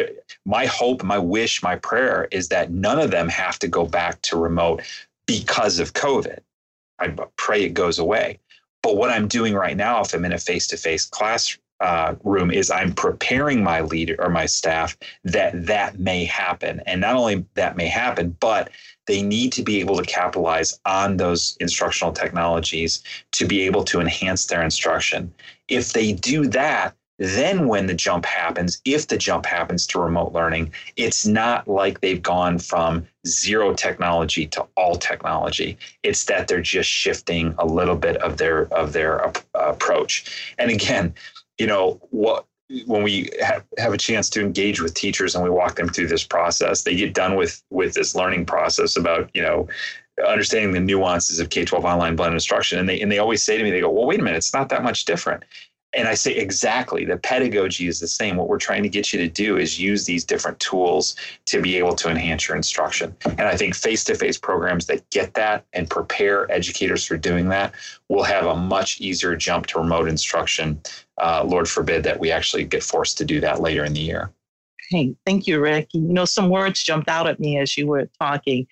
my 0.45 0.67
hope, 0.67 1.03
my 1.03 1.19
wish, 1.19 1.63
my 1.63 1.77
prayer 1.77 2.29
is 2.31 2.49
that 2.49 2.71
none 2.71 2.99
of 2.99 3.11
them 3.11 3.29
have 3.29 3.59
to 3.61 3.69
go 3.69 3.87
back 3.87 4.21
to 4.23 4.37
remote 4.37 4.83
because 5.27 5.79
of 5.79 5.95
COVID. 5.95 6.39
I 6.99 7.09
pray 7.37 7.65
it 7.65 7.71
goes 7.71 7.99
away. 7.99 8.39
But 8.83 8.97
what 8.97 9.11
I'm 9.11 9.27
doing 9.27 9.55
right 9.55 9.77
now, 9.77 10.03
if 10.03 10.15
I'm 10.15 10.25
in 10.25 10.33
a 10.33 10.39
face 10.39 10.67
to 10.69 10.77
face 10.77 11.07
class 11.07 11.59
uh, 11.81 12.15
room 12.25 12.51
is 12.51 12.71
I'm 12.71 12.93
preparing 12.93 13.63
my 13.63 13.83
leader 13.83 14.17
or 14.19 14.31
my 14.31 14.47
staff 14.47 14.97
that 15.25 15.67
that 15.67 15.99
may 15.99 16.25
happen. 16.25 16.81
And 16.87 17.01
not 17.01 17.17
only 17.17 17.45
that 17.55 17.77
may 17.77 17.89
happen, 17.89 18.37
but 18.41 18.71
they 19.07 19.23
need 19.23 19.53
to 19.53 19.63
be 19.63 19.81
able 19.81 19.97
to 19.97 20.05
capitalize 20.05 20.79
on 20.85 21.17
those 21.17 21.57
instructional 21.61 22.13
technologies 22.13 23.03
to 23.33 23.47
be 23.47 23.63
able 23.63 23.85
to 23.85 24.01
enhance 24.01 24.47
their 24.47 24.63
instruction. 24.63 25.33
If 25.69 25.93
they 25.93 26.13
do 26.13 26.47
that, 26.49 26.95
then, 27.19 27.67
when 27.67 27.87
the 27.87 27.95
jump 27.95 28.27
happens, 28.27 28.83
if 28.85 29.09
the 29.09 29.17
jump 29.17 29.47
happens 29.47 29.87
to 29.87 29.99
remote 29.99 30.35
learning, 30.35 30.73
it's 30.97 31.25
not 31.25 31.67
like 31.67 32.01
they've 32.01 32.23
gone 32.23 32.59
from 32.59 33.07
zero 33.27 33.73
technology 33.73 34.47
to 34.49 34.67
all 34.77 34.97
technology. 34.97 35.79
It's 36.03 36.27
that 36.27 36.47
they're 36.47 36.61
just 36.61 36.91
shifting 36.91 37.55
a 37.59 37.65
little 37.65 37.97
bit 37.97 38.19
of 38.19 38.37
their 38.37 38.67
of 38.75 38.93
their 38.93 39.33
approach. 39.55 40.55
And 40.59 40.71
again, 40.71 41.15
you 41.57 41.67
know 41.67 41.99
what 42.11 42.45
when 42.87 43.03
we 43.03 43.31
have, 43.41 43.65
have 43.79 43.93
a 43.93 43.99
chance 43.99 44.29
to 44.31 44.41
engage 44.41 44.81
with 44.81 44.95
teachers 44.95 45.35
and 45.35 45.45
we 45.45 45.51
walk 45.51 45.77
them 45.77 45.89
through 45.89 46.09
this 46.09 46.25
process, 46.25 46.83
they 46.83 46.97
get 46.97 47.15
done 47.15 47.37
with 47.37 47.63
with 47.71 47.95
this 47.95 48.15
learning 48.15 48.47
process 48.47 48.97
about 48.97 49.31
you 49.35 49.43
know 49.43 49.69
understanding 50.27 50.73
the 50.73 50.81
nuances 50.81 51.41
of 51.41 51.51
K-12 51.51 51.85
online 51.85 52.17
blended 52.17 52.37
instruction. 52.37 52.79
And 52.79 52.89
they 52.89 53.01
and 53.01 53.11
they 53.13 53.19
always 53.19 53.43
say 53.43 53.57
to 53.57 53.63
me, 53.63 53.71
they 53.71 53.81
go, 53.81 53.91
well, 53.91 54.07
wait 54.07 54.21
a 54.21 54.23
minute, 54.23 54.39
it's 54.39 54.55
not 54.55 54.69
that 54.71 54.83
much 54.83 55.05
different. 55.05 55.45
And 55.95 56.09
I 56.09 56.15
say 56.15 56.35
exactly, 56.35 57.05
the 57.05 57.17
pedagogy 57.17 57.87
is 57.87 58.01
the 58.01 58.09
same. 58.09 58.37
What 58.37 58.49
we're 58.49 58.59
trying 58.59 58.83
to 58.83 58.89
get 58.89 59.13
you 59.13 59.19
to 59.21 59.29
do 59.29 59.57
is 59.57 59.81
use 59.81 60.05
these 60.05 60.25
different 60.25 60.61
tools 60.61 61.17
to 61.47 61.63
be 61.63 61.77
able 61.79 61.95
to 61.97 62.11
enhance 62.11 62.49
your 62.49 62.57
instruction. 62.57 63.17
And 63.25 63.43
I 63.43 63.57
think 63.57 63.75
face 63.75 64.05
to 64.05 64.15
face 64.15 64.37
programs 64.37 64.87
that 64.87 65.09
get 65.11 65.35
that 65.35 65.65
and 65.73 65.89
prepare 65.89 66.51
educators 66.53 67.05
for 67.07 67.17
doing 67.17 67.49
that 67.49 67.73
will 68.09 68.25
have 68.25 68.45
a 68.45 68.57
much 68.57 69.01
easier 69.01 69.37
jump 69.37 69.67
to 69.67 69.79
remote 69.79 70.09
instruction. 70.09 70.81
Uh, 71.19 71.45
Lord 71.47 71.69
forbid 71.69 72.03
that 72.03 72.21
we 72.21 72.31
actually 72.31 72.65
get 72.65 72.83
forced 72.83 73.17
to 73.19 73.25
do 73.25 73.41
that 73.41 73.61
later 73.61 73.85
in 73.85 73.95
the 73.95 74.01
year. 74.01 74.33
Hey, 74.91 75.17
thank 75.25 75.47
you, 75.47 75.61
Rick. 75.61 75.89
You 75.95 76.01
know, 76.01 76.27
some 76.27 76.49
words 76.49 76.83
jumped 76.83 77.09
out 77.09 77.27
at 77.27 77.41
me 77.41 77.59
as 77.59 77.77
you 77.77 77.87
were 77.87 78.09
talking. 78.21 78.67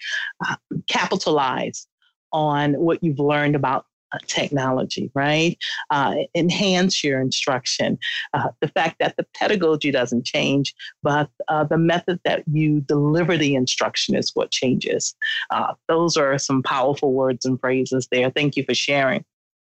Uh, 0.47 0.57
capitalize 0.89 1.87
on 2.33 2.75
what 2.75 3.03
you've 3.03 3.19
learned 3.19 3.57
about 3.57 3.87
technology, 4.27 5.11
right? 5.15 5.57
Uh, 5.91 6.17
enhance 6.35 7.03
your 7.03 7.21
instruction. 7.21 7.99
Uh, 8.33 8.49
the 8.61 8.69
fact 8.69 8.97
that 9.01 9.17
the 9.17 9.27
pedagogy 9.35 9.91
doesn't 9.91 10.25
change, 10.25 10.75
but 11.03 11.29
uh, 11.49 11.65
the 11.65 11.79
method 11.79 12.21
that 12.25 12.43
you 12.51 12.81
deliver 12.81 13.37
the 13.37 13.55
instruction 13.55 14.15
is 14.15 14.31
what 14.35 14.51
changes. 14.51 15.15
Uh, 15.51 15.75
those 15.89 16.17
are 16.17 16.39
some 16.39 16.63
powerful 16.63 17.13
words 17.13 17.45
and 17.45 17.61
phrases 17.61 18.09
there. 18.11 18.31
Thank 18.31 18.57
you 18.57 18.65
for 18.65 18.75
sharing. 18.75 19.25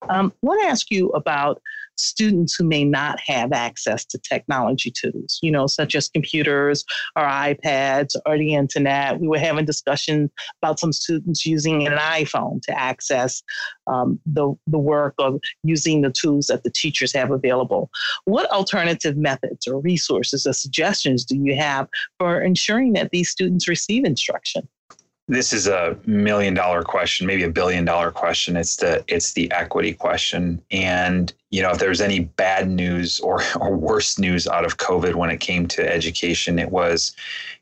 Um, 0.07 0.31
I 0.35 0.45
want 0.45 0.61
to 0.61 0.67
ask 0.67 0.89
you 0.91 1.09
about 1.09 1.61
students 1.99 2.55
who 2.55 2.63
may 2.63 2.83
not 2.83 3.19
have 3.19 3.51
access 3.51 4.05
to 4.05 4.17
technology 4.19 4.91
tools, 4.91 5.39
you 5.41 5.51
know, 5.51 5.67
such 5.67 5.95
as 5.95 6.09
computers 6.09 6.85
or 7.15 7.23
iPads 7.23 8.15
or 8.25 8.37
the 8.37 8.53
internet. 8.53 9.19
We 9.19 9.27
were 9.27 9.39
having 9.39 9.65
discussions 9.65 10.29
about 10.61 10.79
some 10.79 10.93
students 10.93 11.45
using 11.45 11.87
an 11.87 11.97
iPhone 11.97 12.61
to 12.63 12.79
access 12.79 13.43
um, 13.87 14.19
the, 14.25 14.53
the 14.67 14.79
work 14.79 15.15
of 15.19 15.39
using 15.63 16.01
the 16.01 16.11
tools 16.11 16.47
that 16.47 16.63
the 16.63 16.71
teachers 16.71 17.13
have 17.13 17.31
available. 17.31 17.89
What 18.25 18.49
alternative 18.51 19.17
methods 19.17 19.67
or 19.67 19.79
resources 19.79 20.45
or 20.45 20.53
suggestions 20.53 21.25
do 21.25 21.37
you 21.37 21.55
have 21.55 21.87
for 22.17 22.41
ensuring 22.41 22.93
that 22.93 23.11
these 23.11 23.29
students 23.29 23.67
receive 23.67 24.05
instruction? 24.05 24.67
This 25.29 25.53
is 25.53 25.67
a 25.67 25.95
million 26.07 26.55
dollar 26.55 26.81
question, 26.81 27.27
maybe 27.27 27.43
a 27.43 27.49
billion 27.49 27.85
dollar 27.85 28.09
question. 28.09 28.57
It's 28.57 28.77
the 28.77 29.03
it's 29.07 29.33
the 29.33 29.49
equity 29.51 29.93
question. 29.93 30.61
And 30.71 31.31
you 31.51 31.61
know, 31.61 31.69
if 31.69 31.77
there's 31.77 32.01
any 32.01 32.21
bad 32.21 32.67
news 32.67 33.19
or 33.19 33.41
or 33.59 33.77
worse 33.77 34.17
news 34.17 34.47
out 34.47 34.65
of 34.65 34.77
COVID 34.77 35.15
when 35.15 35.29
it 35.29 35.39
came 35.39 35.67
to 35.67 35.87
education, 35.87 36.57
it 36.57 36.71
was 36.71 37.15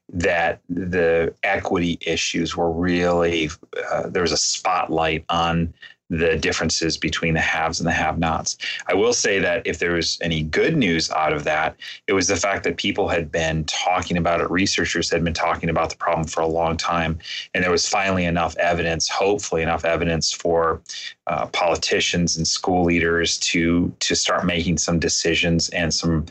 that 0.09 0.61
the 0.69 1.33
equity 1.43 1.97
issues 1.99 2.55
were 2.55 2.71
really 2.71 3.49
uh, 3.91 4.07
there 4.07 4.21
was 4.21 4.31
a 4.31 4.37
spotlight 4.37 5.25
on 5.27 5.73
the 6.09 6.37
differences 6.37 6.97
between 6.97 7.33
the 7.33 7.41
haves 7.41 7.79
and 7.79 7.87
the 7.87 7.91
have 7.91 8.17
nots. 8.17 8.57
I 8.87 8.93
will 8.93 9.13
say 9.13 9.39
that 9.39 9.65
if 9.67 9.79
there 9.79 9.93
was 9.93 10.17
any 10.21 10.43
good 10.43 10.77
news 10.77 11.11
out 11.11 11.33
of 11.33 11.43
that, 11.43 11.75
it 12.07 12.13
was 12.13 12.27
the 12.27 12.37
fact 12.37 12.63
that 12.63 12.77
people 12.77 13.09
had 13.09 13.31
been 13.31 13.65
talking 13.65 14.15
about 14.17 14.39
it, 14.39 14.49
researchers 14.49 15.09
had 15.09 15.23
been 15.23 15.33
talking 15.33 15.69
about 15.69 15.89
the 15.89 15.97
problem 15.97 16.25
for 16.25 16.41
a 16.41 16.47
long 16.47 16.77
time, 16.77 17.19
and 17.53 17.63
there 17.63 17.71
was 17.71 17.87
finally 17.87 18.23
enough 18.23 18.55
evidence, 18.57 19.09
hopefully 19.09 19.61
enough 19.61 19.83
evidence 19.83 20.31
for 20.31 20.81
uh, 21.27 21.47
politicians 21.47 22.37
and 22.37 22.47
school 22.47 22.85
leaders 22.85 23.37
to 23.39 23.93
to 23.99 24.15
start 24.15 24.45
making 24.45 24.77
some 24.77 24.99
decisions 24.99 25.69
and 25.69 25.93
some 25.93 26.25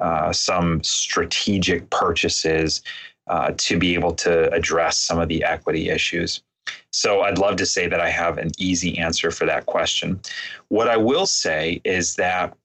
uh, 0.00 0.32
some 0.32 0.82
strategic 0.82 1.88
purchases 1.90 2.82
uh, 3.28 3.52
to 3.56 3.78
be 3.78 3.94
able 3.94 4.12
to 4.12 4.52
address 4.52 4.98
some 4.98 5.20
of 5.20 5.28
the 5.28 5.44
equity 5.44 5.88
issues. 5.88 6.42
So 6.92 7.22
I'd 7.22 7.38
love 7.38 7.56
to 7.56 7.66
say 7.66 7.86
that 7.86 8.00
I 8.00 8.10
have 8.10 8.38
an 8.38 8.50
easy 8.58 8.98
answer 8.98 9.30
for 9.30 9.46
that 9.46 9.66
question. 9.66 10.20
What 10.68 10.88
I 10.88 10.96
will 10.96 11.26
say 11.26 11.80
is 11.84 12.16
that 12.16 12.56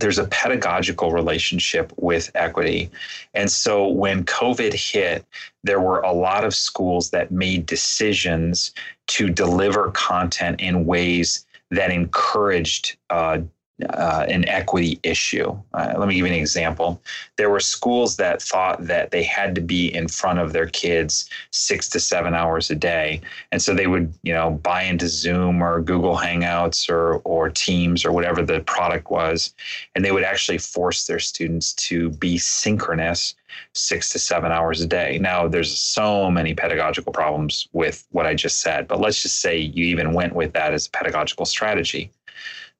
there's 0.00 0.18
a 0.18 0.26
pedagogical 0.28 1.12
relationship 1.12 1.92
with 1.96 2.30
equity. 2.34 2.90
And 3.34 3.50
so 3.50 3.86
when 3.86 4.24
COVID 4.24 4.72
hit, 4.72 5.24
there 5.62 5.80
were 5.80 6.00
a 6.00 6.12
lot 6.12 6.44
of 6.44 6.54
schools 6.54 7.10
that 7.10 7.30
made 7.30 7.66
decisions 7.66 8.72
to 9.08 9.28
deliver 9.28 9.90
content 9.90 10.60
in 10.60 10.86
ways 10.86 11.44
that 11.70 11.90
encouraged 11.90 12.96
uh, 13.10 13.40
uh, 13.84 14.26
an 14.28 14.48
equity 14.48 14.98
issue. 15.02 15.56
Uh, 15.74 15.94
let 15.96 16.08
me 16.08 16.14
give 16.14 16.26
you 16.26 16.32
an 16.32 16.38
example. 16.38 17.00
There 17.36 17.50
were 17.50 17.60
schools 17.60 18.16
that 18.16 18.42
thought 18.42 18.86
that 18.86 19.10
they 19.10 19.22
had 19.22 19.54
to 19.54 19.60
be 19.60 19.94
in 19.94 20.08
front 20.08 20.38
of 20.38 20.52
their 20.52 20.66
kids 20.66 21.28
six 21.50 21.88
to 21.90 22.00
seven 22.00 22.34
hours 22.34 22.70
a 22.70 22.74
day, 22.74 23.20
and 23.52 23.60
so 23.62 23.74
they 23.74 23.86
would, 23.86 24.12
you 24.22 24.32
know, 24.32 24.50
buy 24.50 24.82
into 24.82 25.08
Zoom 25.08 25.62
or 25.62 25.80
Google 25.80 26.16
Hangouts 26.16 26.88
or 26.88 27.16
or 27.24 27.50
Teams 27.50 28.04
or 28.04 28.12
whatever 28.12 28.42
the 28.42 28.60
product 28.60 29.10
was, 29.10 29.54
and 29.94 30.04
they 30.04 30.12
would 30.12 30.24
actually 30.24 30.58
force 30.58 31.06
their 31.06 31.18
students 31.18 31.72
to 31.74 32.10
be 32.10 32.38
synchronous 32.38 33.34
six 33.72 34.10
to 34.10 34.18
seven 34.18 34.52
hours 34.52 34.80
a 34.80 34.86
day. 34.86 35.18
Now, 35.20 35.48
there's 35.48 35.76
so 35.76 36.30
many 36.30 36.54
pedagogical 36.54 37.12
problems 37.12 37.68
with 37.72 38.06
what 38.10 38.26
I 38.26 38.34
just 38.34 38.60
said, 38.60 38.86
but 38.86 39.00
let's 39.00 39.22
just 39.22 39.40
say 39.40 39.58
you 39.58 39.86
even 39.86 40.12
went 40.12 40.34
with 40.34 40.52
that 40.52 40.72
as 40.72 40.86
a 40.86 40.90
pedagogical 40.90 41.46
strategy 41.46 42.10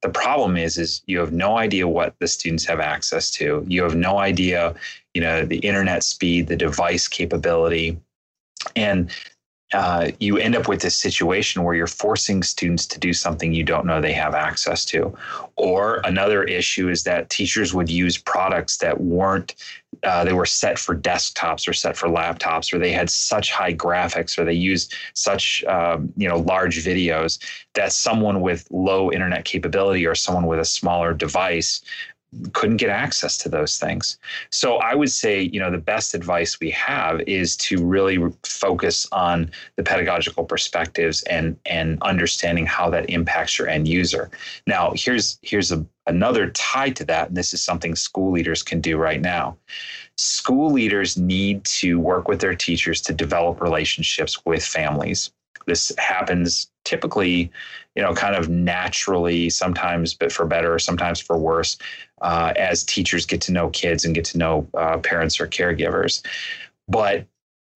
the 0.01 0.09
problem 0.09 0.57
is, 0.57 0.77
is 0.77 1.01
you 1.05 1.19
have 1.19 1.31
no 1.31 1.57
idea 1.57 1.87
what 1.87 2.15
the 2.19 2.27
students 2.27 2.65
have 2.65 2.79
access 2.79 3.29
to. 3.31 3.63
You 3.67 3.83
have 3.83 3.95
no 3.95 4.17
idea, 4.17 4.73
you 5.13 5.21
know, 5.21 5.45
the 5.45 5.59
internet 5.59 6.03
speed, 6.03 6.47
the 6.47 6.55
device 6.55 7.07
capability, 7.07 7.99
and 8.75 9.11
uh, 9.73 10.11
you 10.19 10.37
end 10.37 10.55
up 10.55 10.67
with 10.67 10.81
this 10.81 10.97
situation 10.97 11.63
where 11.63 11.73
you're 11.73 11.87
forcing 11.87 12.43
students 12.43 12.85
to 12.85 12.99
do 12.99 13.13
something 13.13 13.53
you 13.53 13.63
don't 13.63 13.85
know 13.85 14.01
they 14.01 14.13
have 14.13 14.33
access 14.33 14.83
to. 14.85 15.15
Or 15.55 16.01
another 16.03 16.43
issue 16.43 16.89
is 16.89 17.03
that 17.03 17.29
teachers 17.29 17.73
would 17.73 17.89
use 17.89 18.17
products 18.17 18.77
that 18.77 18.99
weren't, 18.99 19.55
uh, 20.03 20.25
they 20.25 20.33
were 20.33 20.45
set 20.45 20.77
for 20.77 20.95
desktops 20.95 21.67
or 21.67 21.73
set 21.73 21.95
for 21.95 22.09
laptops, 22.09 22.73
or 22.73 22.79
they 22.79 22.91
had 22.91 23.09
such 23.09 23.51
high 23.51 23.73
graphics, 23.73 24.37
or 24.37 24.43
they 24.43 24.53
used 24.53 24.93
such, 25.13 25.63
um, 25.65 26.11
you 26.17 26.27
know, 26.27 26.39
large 26.39 26.83
videos 26.83 27.39
that 27.73 27.93
someone 27.93 28.41
with 28.41 28.67
low 28.71 29.11
internet 29.11 29.45
capability 29.45 30.05
or 30.05 30.15
someone 30.15 30.47
with 30.47 30.59
a 30.59 30.65
smaller 30.65 31.13
device 31.13 31.81
couldn't 32.53 32.77
get 32.77 32.89
access 32.89 33.37
to 33.37 33.49
those 33.49 33.77
things. 33.77 34.17
So 34.51 34.77
I 34.77 34.95
would 34.95 35.11
say, 35.11 35.41
you 35.41 35.59
know, 35.59 35.69
the 35.69 35.77
best 35.77 36.13
advice 36.13 36.59
we 36.59 36.71
have 36.71 37.19
is 37.21 37.57
to 37.57 37.85
really 37.85 38.19
focus 38.43 39.05
on 39.11 39.51
the 39.75 39.83
pedagogical 39.83 40.45
perspectives 40.45 41.23
and 41.23 41.57
and 41.65 42.01
understanding 42.01 42.65
how 42.65 42.89
that 42.91 43.09
impacts 43.09 43.59
your 43.59 43.67
end 43.67 43.87
user. 43.87 44.29
Now, 44.65 44.93
here's 44.95 45.39
here's 45.41 45.71
a, 45.71 45.85
another 46.07 46.49
tie 46.51 46.91
to 46.91 47.05
that, 47.05 47.29
and 47.29 47.37
this 47.37 47.53
is 47.53 47.61
something 47.61 47.95
school 47.95 48.31
leaders 48.31 48.63
can 48.63 48.79
do 48.79 48.97
right 48.97 49.21
now. 49.21 49.57
School 50.15 50.71
leaders 50.71 51.17
need 51.17 51.65
to 51.65 51.99
work 51.99 52.27
with 52.27 52.39
their 52.39 52.55
teachers 52.55 53.01
to 53.01 53.13
develop 53.13 53.61
relationships 53.61 54.45
with 54.45 54.63
families. 54.63 55.31
This 55.67 55.91
happens 55.97 56.71
typically, 56.83 57.51
you 57.95 58.01
know, 58.01 58.13
kind 58.13 58.35
of 58.35 58.49
naturally, 58.49 59.49
sometimes, 59.49 60.13
but 60.13 60.31
for 60.31 60.45
better, 60.45 60.79
sometimes 60.79 61.19
for 61.19 61.37
worse, 61.37 61.77
uh, 62.21 62.53
as 62.55 62.83
teachers 62.83 63.25
get 63.25 63.41
to 63.41 63.51
know 63.51 63.69
kids 63.69 64.05
and 64.05 64.15
get 64.15 64.25
to 64.25 64.37
know 64.37 64.67
uh, 64.75 64.97
parents 64.97 65.39
or 65.39 65.47
caregivers. 65.47 66.25
But 66.87 67.25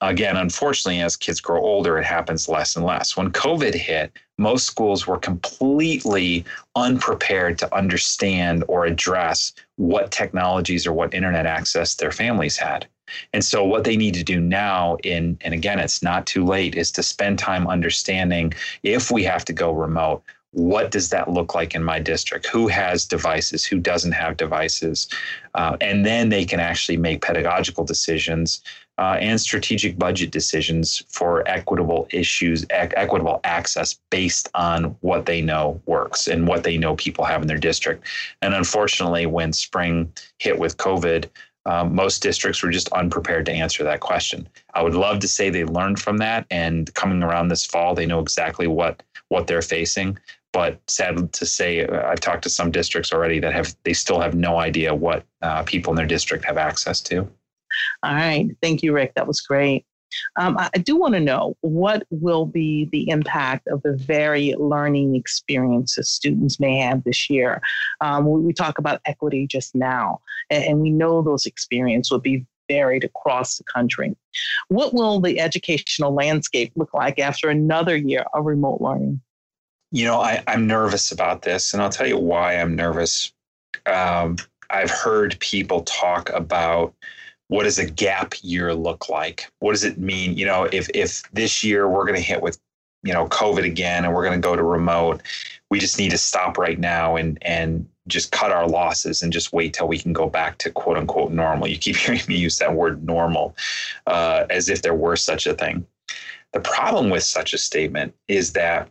again, 0.02 0.38
unfortunately, 0.38 1.02
as 1.02 1.16
kids 1.16 1.40
grow 1.40 1.62
older, 1.62 1.98
it 1.98 2.06
happens 2.06 2.48
less 2.50 2.76
and 2.76 2.86
less. 2.86 3.16
When 3.16 3.32
COVID 3.32 3.74
hit, 3.74 4.12
most 4.38 4.66
schools 4.66 5.08
were 5.08 5.18
completely 5.18 6.46
unprepared 6.76 7.58
to 7.60 7.76
understand 7.76 8.64
or 8.68 8.86
address 8.86 9.54
what 9.78 10.12
technologies 10.12 10.86
or 10.86 10.94
what 10.94 11.14
internet 11.14 11.46
access 11.46 11.96
their 11.96 12.12
families 12.12 12.58
had. 12.58 12.88
And 13.34 13.44
so 13.44 13.64
what 13.64 13.84
they 13.84 13.96
need 13.96 14.16
to 14.16 14.24
do 14.24 14.40
now 14.40 14.98
in 15.04 15.38
and 15.42 15.54
again 15.54 15.80
it's 15.80 16.02
not 16.02 16.26
too 16.26 16.44
late 16.44 16.76
is 16.76 16.92
to 16.94 17.04
spend 17.04 17.38
time 17.38 17.68
understanding 17.68 18.54
if 18.82 19.12
we 19.12 19.24
have 19.24 19.46
to 19.46 19.54
go 19.54 19.72
remote 19.72 20.24
what 20.56 20.90
does 20.90 21.10
that 21.10 21.30
look 21.30 21.54
like 21.54 21.76
in 21.76 21.84
my 21.84 22.00
district 22.00 22.46
who 22.48 22.70
has 22.70 23.06
devices 23.06 23.66
who 23.66 23.78
doesn't 23.78 24.14
have 24.14 24.38
devices 24.38 25.10
uh, 25.54 25.76
and 25.82 26.06
then 26.06 26.30
they 26.30 26.46
can 26.46 26.62
actually 26.62 26.96
make 26.96 27.22
pedagogical 27.22 27.84
decisions 27.84 28.62
uh, 28.98 29.18
and 29.20 29.42
strategic 29.42 30.00
budget 30.00 30.32
decisions 30.32 31.04
for 31.10 31.46
equitable 31.46 32.08
issues 32.12 32.64
e- 32.64 32.68
equitable 32.72 33.42
access 33.44 34.00
based 34.10 34.48
on 34.56 34.96
what 35.02 35.26
they 35.26 35.42
know 35.42 35.82
works 35.88 36.26
and 36.26 36.48
what 36.48 36.64
they 36.64 36.78
know 36.78 36.96
people 36.96 37.26
have 37.26 37.42
in 37.42 37.50
their 37.50 37.58
district 37.58 38.08
and 38.42 38.54
unfortunately 38.54 39.26
when 39.26 39.52
spring 39.52 40.10
hit 40.40 40.58
with 40.58 40.78
covid 40.78 41.28
um, 41.68 41.96
most 41.96 42.22
districts 42.22 42.62
were 42.62 42.70
just 42.70 42.90
unprepared 42.90 43.48
to 43.48 43.52
answer 43.52 43.84
that 43.84 44.00
question. 44.00 44.48
I 44.76 44.84
would 44.84 44.94
love 44.94 45.18
to 45.22 45.28
say 45.28 45.50
they 45.50 45.66
learned 45.66 46.00
from 46.00 46.18
that, 46.18 46.46
and 46.52 46.94
coming 46.94 47.24
around 47.24 47.48
this 47.48 47.66
fall, 47.66 47.96
they 47.96 48.06
know 48.06 48.20
exactly 48.20 48.68
what 48.68 49.02
what 49.30 49.48
they're 49.48 49.62
facing. 49.62 50.18
But 50.56 50.80
sad 50.88 51.34
to 51.34 51.46
say, 51.46 51.86
uh, 51.86 52.08
I've 52.08 52.22
talked 52.22 52.44
to 52.44 52.50
some 52.50 52.72
districts 52.72 53.12
already 53.12 53.40
that 53.42 53.52
have 53.52 53.76
they 53.84 53.92
still 53.92 54.22
have 54.22 54.36
no 54.36 54.58
idea 54.58 54.96
what 54.96 55.26
uh, 55.42 55.64
people 55.64 55.92
in 55.92 55.98
their 55.98 56.06
district 56.06 56.46
have 56.46 56.58
access 56.58 57.02
to. 57.02 57.30
All 58.04 58.14
right, 58.14 58.48
thank 58.62 58.82
you, 58.82 58.94
Rick. 58.94 59.16
That 59.16 59.28
was 59.28 59.42
great. 59.42 59.86
Um, 60.38 60.58
I 60.58 60.78
do 60.78 60.96
want 60.96 61.14
to 61.16 61.20
know 61.20 61.58
what 61.60 62.08
will 62.10 62.46
be 62.46 62.88
the 62.94 63.10
impact 63.10 63.68
of 63.68 63.82
the 63.82 63.98
varied 63.98 64.56
learning 64.56 65.18
experiences 65.18 66.10
students 66.10 66.58
may 66.58 66.80
have 66.80 67.04
this 67.04 67.30
year. 67.30 67.62
Um, 68.00 68.26
we, 68.26 68.54
talk 68.54 68.78
about 68.78 69.02
equity 69.04 69.48
just 69.48 69.76
now, 69.76 70.22
and 70.50 70.80
we 70.80 70.90
know 70.90 71.22
those 71.22 71.46
experiences 71.46 72.12
will 72.12 72.20
be 72.20 72.46
varied 72.70 73.04
across 73.04 73.58
the 73.58 73.66
country. 73.66 74.16
What 74.70 74.94
will 74.94 75.20
the 75.20 75.38
educational 75.38 76.14
landscape 76.14 76.72
look 76.78 76.94
like 76.94 77.20
after 77.20 77.50
another 77.50 77.98
year 77.98 78.24
of 78.34 78.46
remote 78.46 78.80
learning? 78.80 79.20
You 79.96 80.04
know, 80.04 80.20
I, 80.20 80.44
am 80.48 80.68
nervous 80.68 81.14
about 81.14 81.44
this, 81.44 81.74
and 81.74 81.82
I'll 81.82 81.90
tell 81.90 82.06
you 82.06 82.18
why 82.18 82.58
I'm 82.58 82.76
nervous. 82.76 83.32
Um, 83.86 84.36
I've 84.70 84.92
heard 84.92 85.40
people 85.40 85.84
talk 85.84 86.30
about 86.32 86.94
what 87.48 87.64
does 87.64 87.80
a 87.80 87.90
gap 87.90 88.34
year 88.42 88.74
look 88.74 89.08
like? 89.08 89.50
What 89.60 89.72
does 89.72 89.86
it 89.86 89.98
mean? 89.98 90.38
You 90.38 90.48
know, 90.48 90.66
if 90.66 90.90
if 90.94 91.24
this 91.32 91.64
year 91.64 91.88
we're 91.88 92.04
going 92.04 92.18
to 92.18 92.22
hit 92.22 92.42
with 92.42 92.60
you 93.04 93.14
know 93.14 93.30
COVID 93.30 93.64
again 93.64 94.04
and 94.04 94.14
we're 94.14 94.26
going 94.26 94.42
to 94.42 94.46
go 94.46 94.58
to 94.58 94.64
remote, 94.64 95.22
we 95.72 95.80
just 95.80 95.98
need 95.98 96.12
to 96.12 96.18
stop 96.18 96.58
right 96.58 96.78
now 96.78 97.16
and 97.16 97.38
and 97.44 97.88
just 98.10 98.34
cut 98.34 98.52
our 98.52 98.68
losses 98.68 99.22
and 99.22 99.32
just 99.32 99.54
wait 99.54 99.74
till 99.74 99.88
we 99.88 99.98
can 99.98 100.12
go 100.12 100.30
back 100.30 100.58
to 100.58 100.72
quote 100.72 100.98
unquote 100.98 101.32
normal. 101.32 101.70
You 101.70 101.78
keep 101.78 101.96
hearing 101.96 102.20
me 102.28 102.36
use 102.36 102.58
that 102.58 102.74
word 102.74 103.06
normal 103.06 103.56
uh, 104.08 104.46
as 104.50 104.68
if 104.68 104.82
there 104.82 104.94
were 104.94 105.16
such 105.16 105.48
a 105.48 105.54
thing. 105.54 105.88
The 106.52 106.60
problem 106.60 107.10
with 107.10 107.24
such 107.24 107.54
a 107.54 107.58
statement 107.58 108.14
is 108.28 108.52
that 108.54 108.90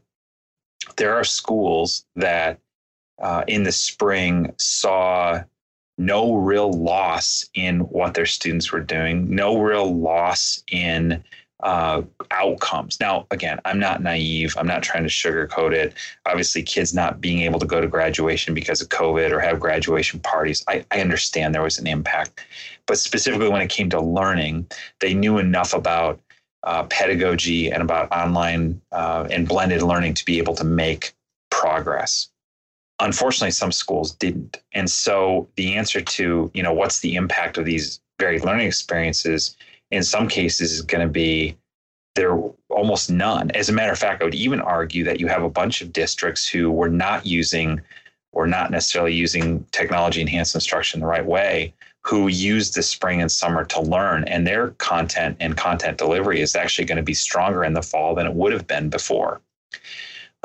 there 0.96 1.14
are 1.14 1.24
schools 1.24 2.04
that 2.16 2.58
uh, 3.20 3.44
in 3.46 3.62
the 3.62 3.72
spring 3.72 4.52
saw 4.58 5.42
no 5.96 6.34
real 6.34 6.72
loss 6.72 7.48
in 7.54 7.80
what 7.80 8.14
their 8.14 8.26
students 8.26 8.72
were 8.72 8.80
doing, 8.80 9.32
no 9.32 9.58
real 9.58 9.94
loss 9.96 10.62
in 10.70 11.22
uh, 11.62 12.02
outcomes. 12.30 12.98
Now, 13.00 13.26
again, 13.30 13.58
I'm 13.64 13.78
not 13.78 14.02
naive. 14.02 14.54
I'm 14.58 14.66
not 14.66 14.82
trying 14.82 15.04
to 15.04 15.08
sugarcoat 15.08 15.72
it. 15.72 15.94
Obviously, 16.26 16.62
kids 16.62 16.92
not 16.92 17.20
being 17.20 17.40
able 17.40 17.58
to 17.60 17.66
go 17.66 17.80
to 17.80 17.86
graduation 17.86 18.54
because 18.54 18.82
of 18.82 18.88
COVID 18.90 19.30
or 19.30 19.40
have 19.40 19.60
graduation 19.60 20.20
parties, 20.20 20.62
I, 20.68 20.84
I 20.90 21.00
understand 21.00 21.54
there 21.54 21.62
was 21.62 21.78
an 21.78 21.86
impact. 21.86 22.44
But 22.86 22.98
specifically 22.98 23.48
when 23.48 23.62
it 23.62 23.70
came 23.70 23.88
to 23.90 24.00
learning, 24.00 24.66
they 25.00 25.14
knew 25.14 25.38
enough 25.38 25.72
about 25.72 26.20
uh, 26.64 26.84
pedagogy 26.84 27.70
and 27.70 27.82
about 27.82 28.10
online 28.10 28.80
uh, 28.92 29.26
and 29.30 29.46
blended 29.46 29.82
learning 29.82 30.14
to 30.14 30.24
be 30.24 30.38
able 30.38 30.54
to 30.54 30.64
make 30.64 31.14
progress. 31.50 32.28
Unfortunately 33.00 33.50
some 33.50 33.72
schools 33.72 34.12
didn't. 34.12 34.62
And 34.72 34.90
so 34.90 35.48
the 35.56 35.74
answer 35.74 36.00
to 36.00 36.50
you 36.54 36.62
know 36.62 36.72
what's 36.72 37.00
the 37.00 37.16
impact 37.16 37.58
of 37.58 37.64
these 37.64 38.00
varied 38.18 38.44
learning 38.44 38.66
experiences 38.66 39.56
in 39.90 40.02
some 40.02 40.28
cases 40.28 40.72
is 40.72 40.82
going 40.82 41.06
to 41.06 41.12
be 41.12 41.56
there 42.14 42.38
almost 42.70 43.10
none. 43.10 43.50
As 43.50 43.68
a 43.68 43.72
matter 43.72 43.92
of 43.92 43.98
fact 43.98 44.22
i 44.22 44.24
would 44.24 44.34
even 44.34 44.60
argue 44.60 45.04
that 45.04 45.20
you 45.20 45.26
have 45.26 45.42
a 45.42 45.50
bunch 45.50 45.82
of 45.82 45.92
districts 45.92 46.48
who 46.48 46.70
were 46.70 46.88
not 46.88 47.26
using 47.26 47.80
or 48.32 48.46
not 48.46 48.70
necessarily 48.70 49.12
using 49.12 49.64
technology 49.70 50.20
enhanced 50.20 50.54
instruction 50.54 51.00
the 51.00 51.06
right 51.06 51.26
way 51.26 51.74
who 52.06 52.28
use 52.28 52.72
the 52.72 52.82
spring 52.82 53.20
and 53.20 53.32
summer 53.32 53.64
to 53.64 53.80
learn 53.80 54.24
and 54.24 54.46
their 54.46 54.70
content 54.72 55.36
and 55.40 55.56
content 55.56 55.98
delivery 55.98 56.40
is 56.40 56.54
actually 56.54 56.84
going 56.84 56.96
to 56.96 57.02
be 57.02 57.14
stronger 57.14 57.64
in 57.64 57.72
the 57.72 57.82
fall 57.82 58.14
than 58.14 58.26
it 58.26 58.34
would 58.34 58.52
have 58.52 58.66
been 58.66 58.88
before 58.90 59.40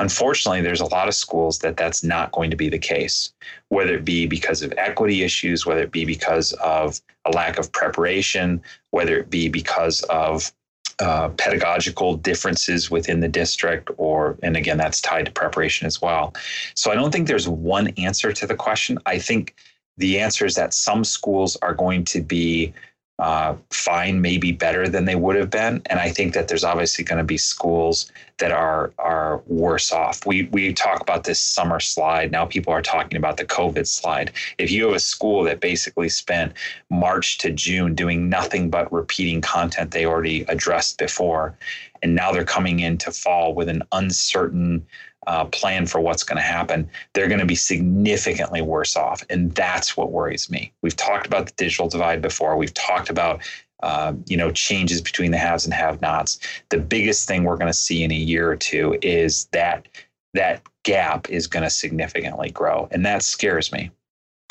Unfortunately, 0.00 0.62
there's 0.62 0.80
a 0.80 0.86
lot 0.86 1.08
of 1.08 1.14
schools 1.14 1.58
that 1.58 1.76
that's 1.76 2.02
not 2.02 2.32
going 2.32 2.50
to 2.50 2.56
be 2.56 2.70
the 2.70 2.78
case, 2.78 3.34
whether 3.68 3.94
it 3.94 4.04
be 4.04 4.26
because 4.26 4.62
of 4.62 4.72
equity 4.78 5.22
issues, 5.22 5.66
whether 5.66 5.82
it 5.82 5.92
be 5.92 6.06
because 6.06 6.54
of 6.54 6.98
a 7.26 7.30
lack 7.30 7.58
of 7.58 7.70
preparation, 7.70 8.62
whether 8.92 9.18
it 9.18 9.28
be 9.28 9.50
because 9.50 10.02
of 10.04 10.52
uh, 11.00 11.28
pedagogical 11.36 12.16
differences 12.16 12.90
within 12.90 13.20
the 13.20 13.28
district, 13.28 13.90
or, 13.98 14.38
and 14.42 14.56
again, 14.56 14.78
that's 14.78 15.02
tied 15.02 15.26
to 15.26 15.32
preparation 15.32 15.86
as 15.86 16.00
well. 16.00 16.32
So 16.74 16.90
I 16.90 16.94
don't 16.94 17.12
think 17.12 17.28
there's 17.28 17.48
one 17.48 17.88
answer 17.98 18.32
to 18.32 18.46
the 18.46 18.56
question. 18.56 18.98
I 19.04 19.18
think 19.18 19.54
the 20.00 20.18
answer 20.18 20.46
is 20.46 20.54
that 20.54 20.74
some 20.74 21.04
schools 21.04 21.56
are 21.62 21.74
going 21.74 22.04
to 22.06 22.20
be 22.20 22.72
uh, 23.20 23.54
fine, 23.68 24.22
maybe 24.22 24.50
better 24.50 24.88
than 24.88 25.04
they 25.04 25.14
would 25.14 25.36
have 25.36 25.50
been. 25.50 25.82
And 25.86 26.00
I 26.00 26.08
think 26.08 26.32
that 26.32 26.48
there's 26.48 26.64
obviously 26.64 27.04
going 27.04 27.18
to 27.18 27.24
be 27.24 27.36
schools 27.36 28.10
that 28.38 28.50
are 28.50 28.92
are 28.98 29.42
worse 29.46 29.92
off. 29.92 30.24
We 30.24 30.44
we 30.52 30.72
talk 30.72 31.02
about 31.02 31.24
this 31.24 31.38
summer 31.38 31.80
slide. 31.80 32.32
Now 32.32 32.46
people 32.46 32.72
are 32.72 32.80
talking 32.80 33.18
about 33.18 33.36
the 33.36 33.44
COVID 33.44 33.86
slide. 33.86 34.32
If 34.56 34.70
you 34.70 34.86
have 34.86 34.94
a 34.94 35.00
school 35.00 35.44
that 35.44 35.60
basically 35.60 36.08
spent 36.08 36.54
March 36.88 37.36
to 37.38 37.50
June 37.50 37.94
doing 37.94 38.30
nothing 38.30 38.70
but 38.70 38.90
repeating 38.90 39.42
content 39.42 39.90
they 39.90 40.06
already 40.06 40.46
addressed 40.48 40.96
before, 40.96 41.54
and 42.02 42.14
now 42.14 42.32
they're 42.32 42.44
coming 42.44 42.80
into 42.80 43.12
fall 43.12 43.52
with 43.52 43.68
an 43.68 43.82
uncertain 43.92 44.86
uh, 45.26 45.44
plan 45.46 45.86
for 45.86 46.00
what's 46.00 46.22
going 46.22 46.36
to 46.36 46.42
happen, 46.42 46.88
they're 47.12 47.28
going 47.28 47.40
to 47.40 47.46
be 47.46 47.54
significantly 47.54 48.62
worse 48.62 48.96
off. 48.96 49.24
And 49.28 49.52
that's 49.52 49.96
what 49.96 50.12
worries 50.12 50.50
me. 50.50 50.72
We've 50.82 50.96
talked 50.96 51.26
about 51.26 51.46
the 51.46 51.52
digital 51.56 51.88
divide 51.88 52.22
before. 52.22 52.56
We've 52.56 52.74
talked 52.74 53.10
about 53.10 53.42
uh, 53.82 54.12
you 54.26 54.36
know 54.36 54.50
changes 54.50 55.00
between 55.00 55.30
the 55.30 55.38
haves 55.38 55.64
and 55.64 55.72
have-nots. 55.72 56.38
The 56.68 56.78
biggest 56.78 57.26
thing 57.26 57.44
we're 57.44 57.56
going 57.56 57.72
to 57.72 57.78
see 57.78 58.02
in 58.02 58.10
a 58.10 58.16
year 58.16 58.50
or 58.50 58.56
two 58.56 58.98
is 59.02 59.46
that 59.52 59.88
that 60.34 60.62
gap 60.84 61.28
is 61.30 61.46
going 61.46 61.62
to 61.62 61.70
significantly 61.70 62.50
grow, 62.50 62.88
and 62.90 63.04
that 63.06 63.22
scares 63.22 63.72
me. 63.72 63.90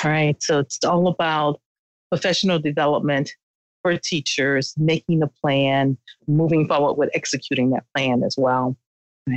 All 0.04 0.12
right. 0.12 0.42
So 0.42 0.60
it's 0.60 0.84
all 0.84 1.08
about 1.08 1.60
professional 2.10 2.60
development 2.60 3.32
for 3.82 3.98
teachers, 3.98 4.74
making 4.78 5.20
the 5.20 5.30
plan, 5.42 5.98
moving 6.28 6.68
forward 6.68 6.94
with 6.94 7.10
executing 7.14 7.70
that 7.72 7.86
plan 7.96 8.24
as 8.24 8.36
well. 8.38 8.76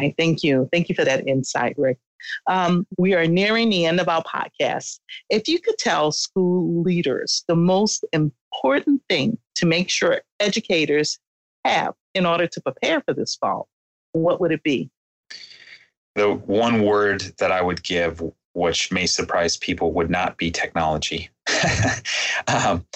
Right. 0.00 0.14
Thank 0.16 0.42
you. 0.42 0.68
Thank 0.72 0.88
you 0.88 0.94
for 0.94 1.04
that 1.04 1.26
insight, 1.26 1.74
Rick. 1.76 1.98
Um, 2.46 2.86
we 2.98 3.14
are 3.14 3.26
nearing 3.26 3.70
the 3.70 3.86
end 3.86 4.00
of 4.00 4.08
our 4.08 4.22
podcast. 4.22 5.00
If 5.28 5.48
you 5.48 5.60
could 5.60 5.78
tell 5.78 6.12
school 6.12 6.82
leaders 6.82 7.44
the 7.48 7.56
most 7.56 8.04
important 8.12 9.02
thing 9.08 9.38
to 9.56 9.66
make 9.66 9.90
sure 9.90 10.22
educators 10.40 11.18
have 11.64 11.94
in 12.14 12.26
order 12.26 12.46
to 12.46 12.60
prepare 12.60 13.02
for 13.02 13.14
this 13.14 13.36
fall, 13.36 13.68
what 14.12 14.40
would 14.40 14.52
it 14.52 14.62
be? 14.62 14.90
The 16.14 16.34
one 16.34 16.82
word 16.82 17.22
that 17.38 17.50
I 17.50 17.62
would 17.62 17.82
give, 17.82 18.22
which 18.52 18.92
may 18.92 19.06
surprise 19.06 19.56
people, 19.56 19.92
would 19.92 20.10
not 20.10 20.36
be 20.36 20.50
technology. 20.50 21.30
um, 22.48 22.86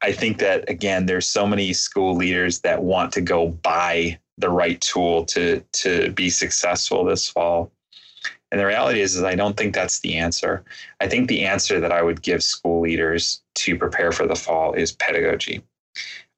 I 0.00 0.10
think 0.10 0.38
that, 0.38 0.68
again, 0.68 1.06
there's 1.06 1.28
so 1.28 1.46
many 1.46 1.72
school 1.72 2.16
leaders 2.16 2.60
that 2.60 2.82
want 2.82 3.12
to 3.12 3.20
go 3.20 3.48
buy 3.48 4.18
the 4.42 4.50
right 4.50 4.80
tool 4.80 5.24
to 5.26 5.64
to 5.72 6.10
be 6.12 6.28
successful 6.28 7.04
this 7.04 7.26
fall. 7.28 7.72
And 8.50 8.60
the 8.60 8.66
reality 8.66 9.00
is, 9.00 9.16
is 9.16 9.22
I 9.22 9.34
don't 9.34 9.56
think 9.56 9.74
that's 9.74 10.00
the 10.00 10.18
answer. 10.18 10.62
I 11.00 11.08
think 11.08 11.26
the 11.28 11.46
answer 11.46 11.80
that 11.80 11.90
I 11.90 12.02
would 12.02 12.20
give 12.20 12.42
school 12.42 12.82
leaders 12.82 13.40
to 13.54 13.78
prepare 13.78 14.12
for 14.12 14.26
the 14.26 14.36
fall 14.36 14.74
is 14.74 14.92
pedagogy. 14.92 15.62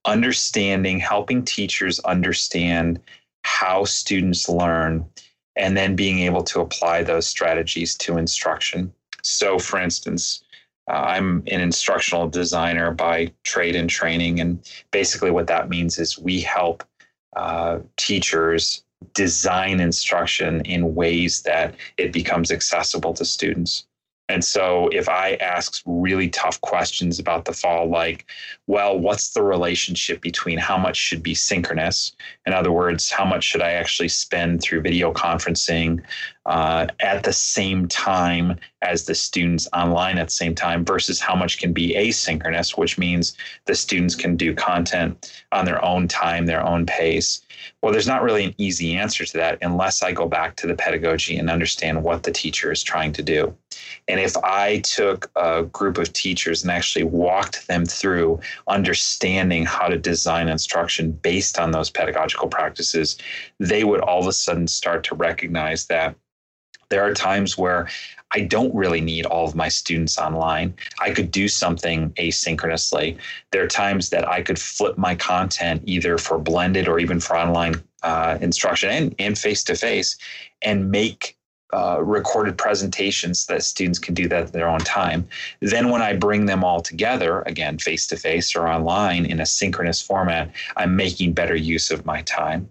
Understanding, 0.04 1.00
helping 1.00 1.44
teachers 1.44 1.98
understand 2.00 3.00
how 3.42 3.84
students 3.84 4.48
learn, 4.48 5.04
and 5.56 5.76
then 5.76 5.96
being 5.96 6.20
able 6.20 6.44
to 6.44 6.60
apply 6.60 7.02
those 7.02 7.26
strategies 7.26 7.96
to 7.96 8.16
instruction. 8.16 8.92
So, 9.22 9.58
for 9.58 9.80
instance, 9.80 10.44
uh, 10.88 10.92
I'm 10.92 11.42
an 11.50 11.60
instructional 11.60 12.28
designer 12.28 12.90
by 12.90 13.32
trade 13.42 13.74
and 13.74 13.88
training. 13.88 14.40
And 14.40 14.58
basically, 14.90 15.30
what 15.30 15.46
that 15.46 15.68
means 15.68 15.98
is 15.98 16.18
we 16.18 16.40
help 16.40 16.84
uh, 17.36 17.78
teachers 17.96 18.84
design 19.12 19.80
instruction 19.80 20.62
in 20.62 20.94
ways 20.94 21.42
that 21.42 21.74
it 21.98 22.12
becomes 22.12 22.50
accessible 22.50 23.12
to 23.14 23.24
students. 23.24 23.86
And 24.30 24.42
so 24.42 24.88
if 24.88 25.06
I 25.06 25.34
ask 25.34 25.82
really 25.84 26.30
tough 26.30 26.58
questions 26.62 27.18
about 27.18 27.44
the 27.44 27.52
fall, 27.52 27.90
like, 27.90 28.24
well, 28.66 28.98
what's 28.98 29.34
the 29.34 29.42
relationship 29.42 30.22
between 30.22 30.56
how 30.56 30.78
much 30.78 30.96
should 30.96 31.22
be 31.22 31.34
synchronous? 31.34 32.12
In 32.46 32.54
other 32.54 32.72
words, 32.72 33.10
how 33.10 33.26
much 33.26 33.44
should 33.44 33.60
I 33.60 33.72
actually 33.72 34.08
spend 34.08 34.62
through 34.62 34.80
video 34.80 35.12
conferencing 35.12 36.02
uh, 36.46 36.86
at 37.00 37.24
the 37.24 37.32
same 37.32 37.88
time 37.88 38.58
as 38.82 39.06
the 39.06 39.14
students 39.14 39.66
online 39.72 40.18
at 40.18 40.26
the 40.26 40.32
same 40.32 40.54
time 40.54 40.84
versus 40.84 41.18
how 41.18 41.34
much 41.34 41.58
can 41.58 41.72
be 41.72 41.94
asynchronous, 41.94 42.76
which 42.76 42.98
means 42.98 43.34
the 43.64 43.74
students 43.74 44.14
can 44.14 44.36
do 44.36 44.54
content 44.54 45.42
on 45.52 45.64
their 45.64 45.82
own 45.82 46.06
time, 46.06 46.44
their 46.44 46.64
own 46.64 46.84
pace. 46.84 47.40
Well, 47.82 47.92
there's 47.92 48.06
not 48.06 48.22
really 48.22 48.44
an 48.44 48.54
easy 48.58 48.94
answer 48.94 49.24
to 49.24 49.32
that 49.38 49.58
unless 49.62 50.02
I 50.02 50.12
go 50.12 50.28
back 50.28 50.56
to 50.56 50.66
the 50.66 50.74
pedagogy 50.74 51.38
and 51.38 51.48
understand 51.48 52.02
what 52.02 52.22
the 52.22 52.32
teacher 52.32 52.70
is 52.70 52.82
trying 52.82 53.12
to 53.12 53.22
do. 53.22 53.56
And 54.06 54.20
if 54.20 54.36
I 54.38 54.78
took 54.80 55.30
a 55.36 55.62
group 55.64 55.96
of 55.96 56.12
teachers 56.12 56.62
and 56.62 56.70
actually 56.70 57.04
walked 57.04 57.66
them 57.68 57.86
through 57.86 58.40
understanding 58.68 59.64
how 59.64 59.88
to 59.88 59.96
design 59.96 60.48
instruction 60.48 61.12
based 61.12 61.58
on 61.58 61.70
those 61.70 61.90
pedagogical 61.90 62.48
practices, 62.48 63.16
they 63.58 63.84
would 63.84 64.00
all 64.00 64.20
of 64.20 64.26
a 64.26 64.32
sudden 64.32 64.66
start 64.66 65.04
to 65.04 65.14
recognize 65.14 65.86
that 65.86 66.14
there 66.88 67.02
are 67.02 67.14
times 67.14 67.56
where 67.58 67.88
I 68.32 68.40
don't 68.40 68.74
really 68.74 69.00
need 69.00 69.26
all 69.26 69.46
of 69.46 69.54
my 69.54 69.68
students 69.68 70.18
online. 70.18 70.74
I 71.00 71.12
could 71.12 71.30
do 71.30 71.46
something 71.46 72.10
asynchronously. 72.12 73.16
There 73.52 73.62
are 73.62 73.68
times 73.68 74.10
that 74.10 74.28
I 74.28 74.42
could 74.42 74.58
flip 74.58 74.98
my 74.98 75.14
content 75.14 75.82
either 75.86 76.18
for 76.18 76.38
blended 76.38 76.88
or 76.88 76.98
even 76.98 77.20
for 77.20 77.36
online 77.36 77.82
uh, 78.02 78.38
instruction 78.40 79.14
and 79.18 79.38
face 79.38 79.62
to 79.64 79.76
face 79.76 80.16
and 80.62 80.90
make 80.90 81.36
uh, 81.72 82.00
recorded 82.00 82.56
presentations 82.56 83.46
that 83.46 83.62
students 83.62 83.98
can 83.98 84.14
do 84.14 84.28
that 84.28 84.44
at 84.44 84.52
their 84.52 84.68
own 84.68 84.78
time. 84.80 85.26
Then, 85.60 85.90
when 85.90 86.02
I 86.02 86.14
bring 86.14 86.46
them 86.46 86.62
all 86.62 86.80
together, 86.80 87.42
again, 87.46 87.78
face 87.78 88.06
to 88.08 88.16
face 88.16 88.54
or 88.54 88.68
online 88.68 89.26
in 89.26 89.40
a 89.40 89.46
synchronous 89.46 90.00
format, 90.00 90.52
I'm 90.76 90.94
making 90.94 91.32
better 91.32 91.56
use 91.56 91.90
of 91.90 92.06
my 92.06 92.22
time. 92.22 92.70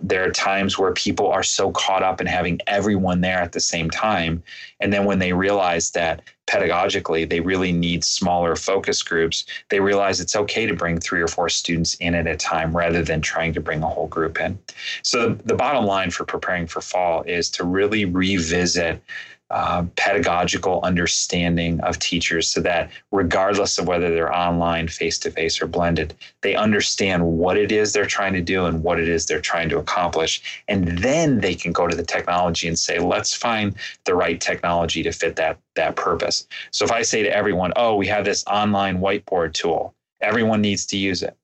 There 0.00 0.24
are 0.24 0.30
times 0.30 0.78
where 0.78 0.92
people 0.92 1.26
are 1.28 1.42
so 1.42 1.72
caught 1.72 2.04
up 2.04 2.20
in 2.20 2.26
having 2.26 2.60
everyone 2.68 3.20
there 3.20 3.38
at 3.38 3.50
the 3.50 3.60
same 3.60 3.90
time. 3.90 4.42
And 4.78 4.92
then 4.92 5.04
when 5.04 5.18
they 5.18 5.32
realize 5.32 5.90
that 5.92 6.22
pedagogically 6.46 7.28
they 7.28 7.40
really 7.40 7.72
need 7.72 8.04
smaller 8.04 8.54
focus 8.54 9.02
groups, 9.02 9.44
they 9.70 9.80
realize 9.80 10.20
it's 10.20 10.36
okay 10.36 10.66
to 10.66 10.74
bring 10.74 11.00
three 11.00 11.20
or 11.20 11.26
four 11.26 11.48
students 11.48 11.94
in 11.94 12.14
at 12.14 12.28
a 12.28 12.36
time 12.36 12.76
rather 12.76 13.02
than 13.02 13.20
trying 13.20 13.52
to 13.54 13.60
bring 13.60 13.82
a 13.82 13.88
whole 13.88 14.06
group 14.06 14.38
in. 14.38 14.56
So 15.02 15.30
the 15.30 15.54
bottom 15.54 15.84
line 15.84 16.10
for 16.10 16.24
preparing 16.24 16.68
for 16.68 16.80
fall 16.80 17.22
is 17.22 17.50
to 17.50 17.64
really 17.64 18.04
revisit 18.04 19.02
uh, 19.52 19.84
pedagogical 19.96 20.80
understanding 20.82 21.78
of 21.80 21.98
teachers 21.98 22.48
so 22.48 22.60
that 22.60 22.90
regardless 23.10 23.78
of 23.78 23.86
whether 23.86 24.10
they're 24.10 24.34
online, 24.34 24.88
face 24.88 25.18
to 25.18 25.30
face, 25.30 25.60
or 25.60 25.66
blended, 25.66 26.14
they 26.40 26.54
understand 26.54 27.24
what 27.24 27.58
it 27.58 27.70
is 27.70 27.92
they're 27.92 28.06
trying 28.06 28.32
to 28.32 28.40
do 28.40 28.64
and 28.64 28.82
what 28.82 28.98
it 28.98 29.08
is 29.08 29.26
they're 29.26 29.40
trying 29.40 29.68
to 29.68 29.78
accomplish. 29.78 30.62
And 30.68 30.98
then 30.98 31.40
they 31.40 31.54
can 31.54 31.70
go 31.70 31.86
to 31.86 31.94
the 31.94 32.02
technology 32.02 32.66
and 32.66 32.78
say, 32.78 32.98
let's 32.98 33.34
find 33.34 33.76
the 34.04 34.14
right 34.14 34.40
technology 34.40 35.02
to 35.02 35.12
fit 35.12 35.36
that, 35.36 35.58
that 35.76 35.96
purpose. 35.96 36.48
So 36.70 36.84
if 36.86 36.90
I 36.90 37.02
say 37.02 37.22
to 37.22 37.36
everyone, 37.36 37.72
oh, 37.76 37.96
we 37.96 38.06
have 38.06 38.24
this 38.24 38.44
online 38.46 38.98
whiteboard 39.00 39.52
tool, 39.52 39.94
everyone 40.22 40.62
needs 40.62 40.86
to 40.86 40.96
use 40.96 41.22
it. 41.22 41.36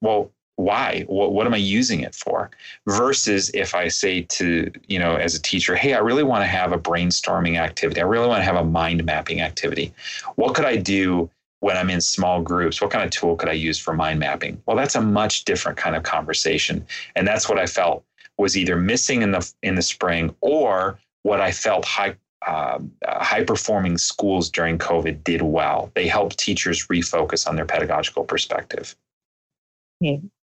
Well, 0.00 0.30
why? 0.60 1.04
What, 1.08 1.32
what 1.32 1.46
am 1.46 1.54
i 1.54 1.58
using 1.58 2.00
it 2.00 2.14
for? 2.14 2.50
Versus 2.86 3.50
if 3.54 3.74
i 3.74 3.88
say 3.88 4.22
to 4.22 4.70
you 4.86 4.98
know 4.98 5.16
as 5.16 5.34
a 5.34 5.42
teacher 5.42 5.74
hey 5.74 5.94
i 5.94 5.98
really 5.98 6.22
want 6.22 6.42
to 6.42 6.46
have 6.46 6.72
a 6.72 6.78
brainstorming 6.78 7.58
activity. 7.58 8.00
I 8.00 8.04
really 8.04 8.28
want 8.28 8.40
to 8.40 8.44
have 8.44 8.56
a 8.56 8.64
mind 8.64 9.04
mapping 9.04 9.40
activity. 9.40 9.92
What 10.36 10.54
could 10.54 10.64
i 10.64 10.76
do 10.76 11.30
when 11.60 11.76
i'm 11.76 11.90
in 11.90 12.00
small 12.00 12.40
groups? 12.42 12.80
What 12.80 12.90
kind 12.90 13.04
of 13.04 13.10
tool 13.10 13.36
could 13.36 13.48
i 13.48 13.52
use 13.52 13.78
for 13.78 13.94
mind 13.94 14.20
mapping? 14.20 14.62
Well 14.66 14.76
that's 14.76 14.94
a 14.94 15.00
much 15.00 15.44
different 15.44 15.78
kind 15.78 15.96
of 15.96 16.02
conversation. 16.02 16.86
And 17.16 17.26
that's 17.26 17.48
what 17.48 17.58
i 17.58 17.66
felt 17.66 18.04
was 18.38 18.56
either 18.56 18.76
missing 18.76 19.22
in 19.22 19.32
the 19.32 19.52
in 19.62 19.74
the 19.74 19.82
spring 19.82 20.34
or 20.40 20.98
what 21.22 21.40
i 21.40 21.52
felt 21.52 21.84
high 21.84 22.14
uh, 22.46 22.78
high 23.06 23.44
performing 23.44 23.98
schools 23.98 24.48
during 24.48 24.78
COVID 24.78 25.22
did 25.24 25.42
well. 25.42 25.90
They 25.94 26.08
helped 26.08 26.38
teachers 26.38 26.86
refocus 26.86 27.46
on 27.46 27.56
their 27.56 27.66
pedagogical 27.66 28.24
perspective. 28.24 28.96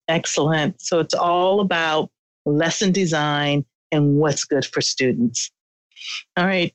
Excellent. 0.07 0.81
So 0.81 0.99
it's 0.99 1.13
all 1.13 1.59
about 1.59 2.09
lesson 2.45 2.91
design 2.91 3.65
and 3.91 4.17
what's 4.17 4.43
good 4.43 4.65
for 4.65 4.81
students. 4.81 5.51
All 6.37 6.45
right, 6.45 6.73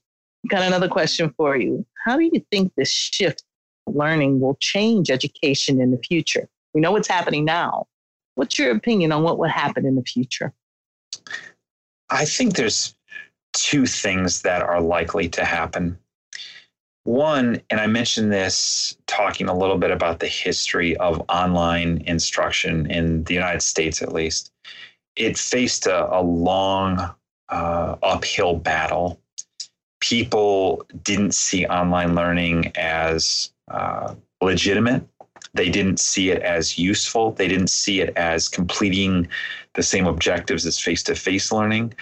got 0.49 0.63
another 0.63 0.89
question 0.89 1.33
for 1.37 1.57
you. 1.57 1.87
How 2.05 2.17
do 2.17 2.25
you 2.25 2.45
think 2.51 2.73
this 2.77 2.91
shift 2.91 3.43
learning 3.87 4.41
will 4.41 4.57
change 4.61 5.11
education 5.11 5.81
in 5.81 5.91
the 5.91 5.99
future? 5.99 6.49
We 6.75 6.81
know 6.81 6.93
what's 6.93 7.09
happening 7.09 7.45
now. 7.45 7.87
What's 8.35 8.59
your 8.59 8.75
opinion 8.75 9.13
on 9.13 9.23
what 9.23 9.39
will 9.39 9.49
happen 9.49 9.87
in 9.87 9.97
the 9.97 10.03
future? 10.03 10.53
I 12.11 12.25
think 12.25 12.57
there's 12.57 12.95
two 13.53 13.87
things 13.87 14.43
that 14.43 14.63
are 14.63 14.81
likely 14.81 15.29
to 15.31 15.45
happen. 15.45 15.99
One, 17.05 17.61
and 17.69 17.81
I 17.81 17.89
mentioned 17.89 18.33
this 18.33 18.97
talking 19.07 19.49
a 19.49 19.57
little 19.57 19.79
bit 19.79 19.91
about 19.91 20.21
the 20.21 20.29
history 20.29 20.97
of 20.99 21.21
online 21.29 22.03
instruction 22.07 22.89
in 22.91 23.25
the 23.25 23.35
United 23.35 23.63
States, 23.63 24.03
at 24.03 24.13
least. 24.13 24.53
It 25.17 25.37
faced 25.37 25.87
a, 25.87 26.09
a 26.15 26.23
long 26.23 27.13
uh, 27.49 27.97
uphill 28.03 28.55
battle. 28.55 29.21
People 30.01 30.87
didn't 31.03 31.35
see 31.35 31.67
online 31.67 32.15
learning 32.15 32.73
as 32.77 33.53
uh, 33.69 34.15
legitimate. 34.41 35.07
They 35.55 35.71
didn't 35.71 35.99
see 35.99 36.31
it 36.31 36.43
as 36.43 36.79
useful. 36.79 37.33
They 37.33 37.49
didn't 37.49 37.71
see 37.71 38.01
it 38.01 38.17
as 38.17 38.49
completing 38.49 39.29
the 39.75 39.83
same 39.83 40.07
objectives 40.07 40.65
as 40.67 40.79
face 40.79 41.03
to 41.05 41.15
face 41.15 41.51
learning. 41.51 41.95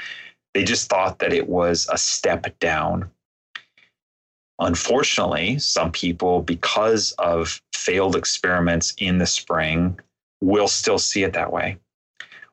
They 0.53 0.63
just 0.63 0.89
thought 0.91 1.21
that 1.21 1.33
it 1.33 1.49
was 1.49 1.89
a 1.91 1.99
step 1.99 2.47
down. 2.59 3.11
Unfortunately, 4.61 5.59
some 5.59 5.91
people, 5.91 6.43
because 6.43 7.13
of 7.13 7.61
failed 7.75 8.15
experiments 8.15 8.95
in 8.99 9.19
the 9.19 9.27
spring, 9.27 9.99
will 10.41 10.69
still 10.69 10.99
see 10.99 11.23
it 11.23 11.33
that 11.33 11.53
way. 11.53 11.79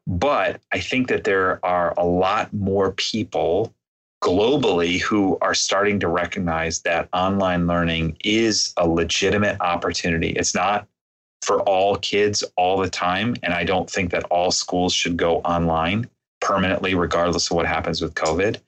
But 0.08 0.62
I 0.72 0.80
think 0.80 1.10
that 1.10 1.26
there 1.26 1.64
are 1.66 1.94
a 1.98 2.06
lot 2.06 2.54
more 2.54 2.94
people 2.94 3.74
globally 4.24 5.02
who 5.02 5.38
are 5.42 5.54
starting 5.54 6.00
to 6.00 6.08
recognize 6.08 6.82
that 6.82 7.10
online 7.14 7.68
learning 7.68 8.18
is 8.24 8.74
a 8.78 8.88
legitimate 8.88 9.60
opportunity. 9.60 10.30
It's 10.30 10.56
not 10.56 10.88
for 11.44 11.62
all 11.62 11.98
kids 11.98 12.44
all 12.56 12.78
the 12.78 12.90
time. 12.90 13.36
And 13.44 13.54
I 13.54 13.64
don't 13.64 13.90
think 13.90 14.12
that 14.12 14.24
all 14.26 14.52
schools 14.52 14.94
should 14.94 15.18
go 15.18 15.38
online 15.40 16.10
permanently, 16.40 16.96
regardless 16.96 17.52
of 17.52 17.58
what 17.58 17.66
happens 17.66 18.02
with 18.02 18.16
COVID. 18.16 18.60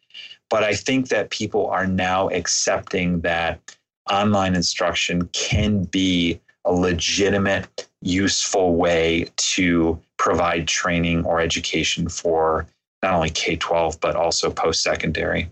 But 0.50 0.64
I 0.64 0.74
think 0.74 1.10
that 1.10 1.30
people 1.30 1.68
are 1.68 1.86
now 1.86 2.30
accepting 2.30 3.22
that 3.22 3.78
online 4.10 4.56
instruction 4.56 5.28
can 5.28 5.84
be 5.84 6.40
a 6.66 6.74
legitimate, 6.74 7.88
useful 8.02 8.76
way 8.76 9.28
to 9.38 10.00
provide 10.18 10.68
training 10.68 11.24
or 11.26 11.40
education 11.40 12.10
for 12.10 12.68
not 13.02 13.14
only 13.14 13.30
K 13.30 13.56
12, 13.56 14.00
but 14.00 14.16
also 14.16 14.50
post 14.52 14.84
secondary 14.84 15.50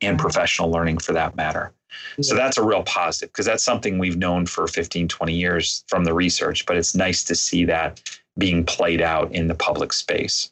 and 0.00 0.16
mm-hmm. 0.16 0.22
professional 0.22 0.70
learning 0.70 0.98
for 0.98 1.12
that 1.12 1.36
matter. 1.36 1.72
So 2.20 2.34
that's 2.34 2.58
a 2.58 2.62
real 2.62 2.82
positive 2.82 3.32
because 3.32 3.46
that's 3.46 3.64
something 3.64 3.98
we've 3.98 4.18
known 4.18 4.46
for 4.46 4.66
15, 4.66 5.08
20 5.08 5.32
years 5.32 5.84
from 5.88 6.04
the 6.04 6.12
research, 6.12 6.66
but 6.66 6.76
it's 6.76 6.94
nice 6.94 7.24
to 7.24 7.34
see 7.34 7.64
that 7.64 8.02
being 8.38 8.64
played 8.64 9.00
out 9.00 9.32
in 9.32 9.48
the 9.48 9.54
public 9.54 9.92
space. 9.92 10.50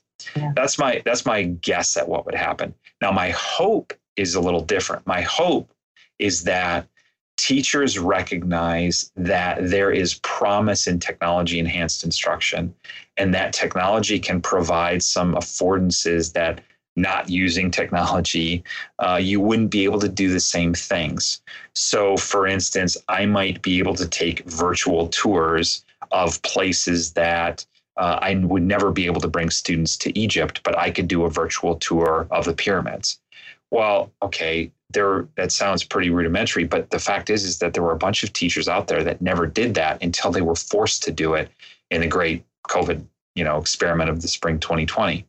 That's 0.54 0.78
my 0.78 1.02
that's 1.04 1.26
my 1.26 1.44
guess 1.44 1.96
at 1.96 2.08
what 2.08 2.26
would 2.26 2.34
happen. 2.34 2.74
Now 3.00 3.12
my 3.12 3.30
hope 3.30 3.92
is 4.16 4.34
a 4.34 4.40
little 4.40 4.62
different. 4.62 5.06
My 5.06 5.22
hope 5.22 5.72
is 6.18 6.44
that 6.44 6.88
teachers 7.37 7.98
recognize 7.98 9.10
that 9.16 9.58
there 9.60 9.90
is 9.90 10.14
promise 10.20 10.87
in 10.87 11.00
technology 11.00 11.58
enhanced 11.58 12.04
instruction 12.04 12.74
and 13.16 13.34
that 13.34 13.52
technology 13.52 14.18
can 14.20 14.40
provide 14.40 15.02
some 15.02 15.34
affordances 15.34 16.32
that 16.34 16.60
not 16.96 17.28
using 17.28 17.70
technology, 17.70 18.62
uh, 19.00 19.18
you 19.20 19.40
wouldn't 19.40 19.70
be 19.70 19.84
able 19.84 19.98
to 19.98 20.08
do 20.08 20.30
the 20.30 20.40
same 20.40 20.74
things. 20.74 21.42
So, 21.74 22.16
for 22.16 22.46
instance, 22.46 22.96
I 23.08 23.26
might 23.26 23.62
be 23.62 23.78
able 23.78 23.96
to 23.96 24.06
take 24.06 24.44
virtual 24.44 25.08
tours 25.08 25.84
of 26.12 26.40
places 26.42 27.12
that 27.14 27.66
uh, 27.96 28.18
I 28.20 28.35
would 28.35 28.62
never 28.62 28.90
be 28.90 29.07
able 29.07 29.20
to 29.20 29.28
bring 29.28 29.50
students 29.50 29.96
to 29.98 30.18
Egypt, 30.18 30.61
but 30.64 30.76
I 30.76 30.90
could 30.90 31.09
do 31.09 31.24
a 31.24 31.30
virtual 31.30 31.76
tour 31.76 32.26
of 32.30 32.44
the 32.44 32.54
pyramids. 32.54 33.20
Well, 33.70 34.12
okay, 34.22 34.70
there 34.90 35.26
that 35.37 35.52
sounds 35.52 35.85
pretty 35.85 36.11
rudimentary, 36.11 36.64
but 36.64 36.90
the 36.90 36.98
fact 36.98 37.30
is 37.30 37.44
is 37.44 37.59
that 37.59 37.74
there 37.74 37.83
were 37.83 37.92
a 37.92 37.98
bunch 37.98 38.22
of 38.22 38.33
teachers 38.33 38.68
out 38.68 38.87
there 38.87 39.02
that 39.04 39.20
never 39.20 39.46
did 39.46 39.74
that 39.74 40.02
until 40.02 40.30
they 40.30 40.42
were 40.42 40.54
forced 40.54 41.02
to 41.04 41.12
do 41.12 41.35
it 41.35 41.50
in 41.90 42.00
the 42.00 42.07
great 42.07 42.44
COVID, 42.68 43.04
you 43.35 43.44
know, 43.44 43.59
experiment 43.59 44.11
of 44.11 44.22
the 44.22 44.28
spring 44.28 44.59
2020. 44.59 45.26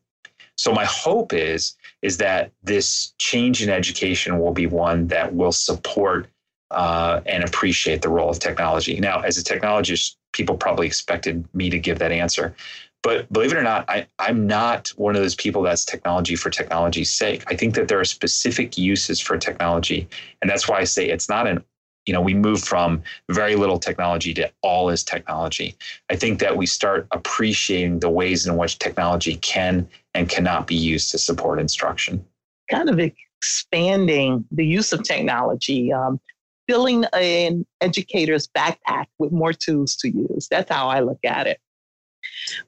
So 0.57 0.73
my 0.73 0.85
hope 0.85 1.33
is 1.33 1.75
is 2.01 2.17
that 2.17 2.51
this 2.63 3.13
change 3.17 3.63
in 3.63 3.69
education 3.69 4.39
will 4.39 4.53
be 4.53 4.67
one 4.67 5.07
that 5.07 5.33
will 5.33 5.51
support 5.51 6.27
uh, 6.71 7.21
and 7.25 7.43
appreciate 7.43 8.01
the 8.01 8.09
role 8.09 8.29
of 8.29 8.39
technology. 8.39 8.99
Now, 8.99 9.21
as 9.21 9.37
a 9.37 9.43
technologist, 9.43 10.15
people 10.35 10.57
probably 10.57 10.85
expected 10.85 11.47
me 11.55 11.69
to 11.71 11.79
give 11.79 11.97
that 11.99 12.11
answer. 12.11 12.55
But 13.01 13.31
believe 13.31 13.51
it 13.51 13.57
or 13.57 13.63
not, 13.63 13.89
I, 13.89 14.07
I'm 14.19 14.47
not 14.47 14.89
one 14.97 15.15
of 15.15 15.21
those 15.21 15.35
people 15.35 15.61
that's 15.61 15.85
technology 15.85 16.35
for 16.35 16.49
technology's 16.49 17.11
sake. 17.11 17.43
I 17.47 17.55
think 17.55 17.75
that 17.75 17.87
there 17.87 17.99
are 17.99 18.05
specific 18.05 18.77
uses 18.77 19.19
for 19.19 19.37
technology. 19.37 20.07
And 20.41 20.49
that's 20.49 20.67
why 20.67 20.79
I 20.79 20.85
say 20.85 21.07
it's 21.09 21.29
not 21.29 21.47
an 21.47 21.63
you 22.05 22.13
know, 22.13 22.21
we 22.21 22.33
move 22.33 22.61
from 22.61 23.01
very 23.31 23.55
little 23.55 23.79
technology 23.79 24.33
to 24.35 24.51
all 24.61 24.89
is 24.89 25.03
technology. 25.03 25.75
I 26.09 26.15
think 26.15 26.39
that 26.39 26.55
we 26.55 26.65
start 26.65 27.07
appreciating 27.11 27.99
the 27.99 28.09
ways 28.09 28.45
in 28.45 28.57
which 28.57 28.77
technology 28.79 29.37
can 29.37 29.87
and 30.13 30.29
cannot 30.29 30.67
be 30.67 30.75
used 30.75 31.11
to 31.11 31.17
support 31.17 31.59
instruction. 31.59 32.23
Kind 32.69 32.89
of 32.89 32.99
expanding 32.99 34.45
the 34.51 34.65
use 34.65 34.93
of 34.93 35.03
technology, 35.03 35.91
um, 35.91 36.19
filling 36.67 37.05
an 37.13 37.65
educator's 37.81 38.47
backpack 38.47 39.05
with 39.19 39.31
more 39.31 39.53
tools 39.53 39.95
to 39.97 40.09
use. 40.09 40.47
That's 40.49 40.71
how 40.71 40.87
I 40.87 41.01
look 41.01 41.19
at 41.23 41.47
it. 41.47 41.59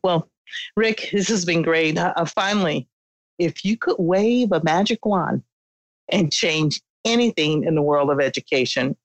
Well, 0.04 0.30
Rick, 0.76 1.10
this 1.12 1.28
has 1.30 1.46
been 1.46 1.62
great. 1.62 1.98
Uh, 1.98 2.26
finally, 2.26 2.88
if 3.38 3.66
you 3.66 3.78
could 3.78 3.98
wave 4.00 4.52
a 4.52 4.64
magic 4.64 5.06
wand 5.06 5.44
and 6.10 6.32
change 6.32 6.82
anything 7.06 7.64
in 7.64 7.76
the 7.76 7.82
world 7.82 8.10
of 8.10 8.20
education, 8.20 8.96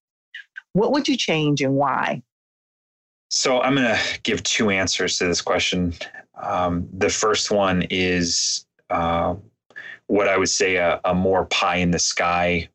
what 0.73 0.93
would 0.93 1.09
you 1.09 1.17
change 1.17 1.61
and 1.61 1.75
why? 1.75 2.23
So 3.31 3.61
I'm 3.61 3.75
going 3.75 3.87
to 3.87 4.21
give 4.23 4.43
two 4.43 4.71
answers 4.71 5.19
to 5.19 5.27
this 5.27 5.41
question. 5.41 5.95
Um, 6.41 6.89
the 6.93 7.09
first 7.09 7.51
one 7.51 7.87
is 7.91 8.67
uh, 8.91 9.37
what 10.07 10.29
I 10.29 10.37
would 10.37 10.51
say 10.51 10.77
a, 10.77 11.01
a 11.05 11.15
more 11.15 11.47
pie 11.47 11.77
in 11.77 11.91
the 11.91 11.99
sky 11.99 12.69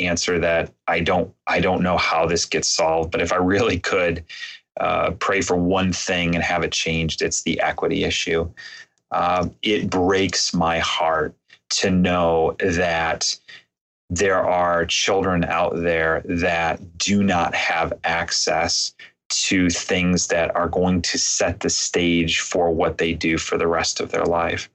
answer 0.00 0.38
that 0.38 0.72
I 0.86 1.00
don't 1.00 1.32
I 1.46 1.60
don't 1.60 1.82
know 1.82 1.96
how 1.96 2.26
this 2.26 2.44
gets 2.44 2.68
solved, 2.68 3.10
but 3.10 3.20
if 3.20 3.32
I 3.32 3.36
really 3.36 3.78
could 3.78 4.24
uh, 4.80 5.12
pray 5.12 5.40
for 5.40 5.56
one 5.56 5.92
thing 5.92 6.34
and 6.34 6.44
have 6.44 6.62
it 6.62 6.72
changed, 6.72 7.22
it's 7.22 7.42
the 7.42 7.60
equity 7.60 8.04
issue. 8.04 8.50
Uh, 9.10 9.48
it 9.62 9.88
breaks 9.88 10.52
my 10.52 10.78
heart 10.78 11.34
to 11.68 11.90
know 11.90 12.56
that 12.60 13.38
there 14.10 14.42
are 14.42 14.86
children 14.86 15.44
out 15.44 15.74
there 15.76 16.22
that 16.26 16.98
do 16.98 17.22
not 17.22 17.54
have 17.54 17.92
access 18.04 18.94
to 19.28 19.68
things 19.68 20.28
that 20.28 20.54
are 20.54 20.68
going 20.68 21.02
to 21.02 21.18
set 21.18 21.60
the 21.60 21.70
stage 21.70 22.40
for 22.40 22.70
what 22.70 22.98
they 22.98 23.12
do 23.12 23.36
for 23.38 23.58
the 23.58 23.66
rest 23.66 24.00
of 24.00 24.12
their 24.12 24.24
life. 24.24 24.70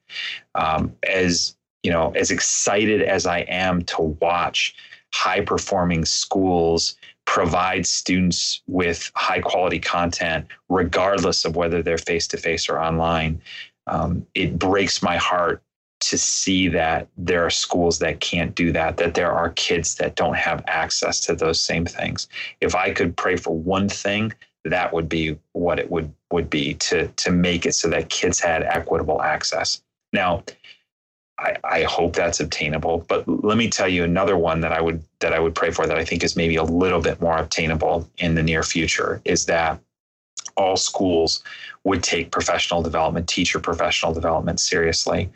Um, 0.56 0.94
as 1.08 1.56
you 1.84 1.92
know, 1.92 2.12
as 2.12 2.32
excited 2.32 3.02
as 3.02 3.26
I 3.26 3.40
am 3.40 3.82
to 3.84 4.02
watch 4.02 4.76
high 5.14 5.42
performing 5.42 6.06
schools 6.06 6.96
provide 7.26 7.86
students 7.86 8.62
with 8.68 9.12
high 9.16 9.40
quality 9.40 9.80
content, 9.80 10.46
regardless 10.70 11.46
of 11.46 11.56
whether 11.56 11.82
they're 11.82 11.98
face 11.98 12.28
to 12.28 12.38
face 12.38 12.68
or 12.68 12.80
online, 12.80 13.42
um, 13.88 14.26
it 14.34 14.58
breaks 14.58 15.02
my 15.02 15.18
heart 15.18 15.62
to 16.02 16.18
see 16.18 16.68
that 16.68 17.08
there 17.18 17.46
are 17.46 17.50
schools 17.50 18.00
that 18.00 18.20
can't 18.20 18.56
do 18.56 18.72
that, 18.72 18.98
that 18.98 19.14
there 19.14 19.32
are 19.32 19.52
kids 19.52 19.96
that 19.96 20.16
don't 20.16 20.36
have 20.36 20.64
access 20.68 21.22
to 21.22 21.36
those 21.36 21.60
same 21.60 21.86
things. 21.86 22.28
If 22.60 22.76
I 22.76 22.92
could 22.92 23.16
pray 23.16 23.36
for 23.38 23.56
one 23.56 23.88
thing, 23.88 24.34
that 24.66 24.92
would 24.94 25.08
be 25.08 25.38
what 25.54 25.80
it 25.80 25.90
would 25.90 26.14
would 26.32 26.50
be 26.50 26.74
to 26.76 27.08
to 27.08 27.32
make 27.32 27.66
it 27.66 27.74
so 27.76 27.88
that 27.90 28.10
kids 28.10 28.40
had 28.40 28.64
equitable 28.64 29.22
access. 29.22 29.82
Now, 30.14 30.44
I, 31.42 31.58
I 31.64 31.84
hope 31.84 32.16
that's 32.16 32.40
obtainable, 32.40 33.04
but 33.08 33.28
let 33.28 33.58
me 33.58 33.68
tell 33.68 33.88
you 33.88 34.04
another 34.04 34.38
one 34.38 34.62
that 34.62 34.72
I 34.72 34.80
would 34.80 35.04
that 35.20 35.34
I 35.34 35.40
would 35.40 35.56
pray 35.56 35.72
for 35.72 35.88
that 35.88 35.98
I 35.98 36.06
think 36.06 36.24
is 36.24 36.36
maybe 36.36 36.56
a 36.56 36.64
little 36.64 37.02
bit 37.02 37.20
more 37.20 37.38
obtainable 37.38 38.08
in 38.20 38.36
the 38.36 38.44
near 38.44 38.64
future 38.64 39.22
is 39.26 39.46
that 39.46 39.80
all 40.56 40.78
schools 40.78 41.44
would 41.84 42.04
take 42.04 42.32
professional 42.32 42.84
development, 42.84 43.28
teacher 43.28 43.60
professional 43.60 44.14
development 44.14 44.60
seriously. 44.60 45.30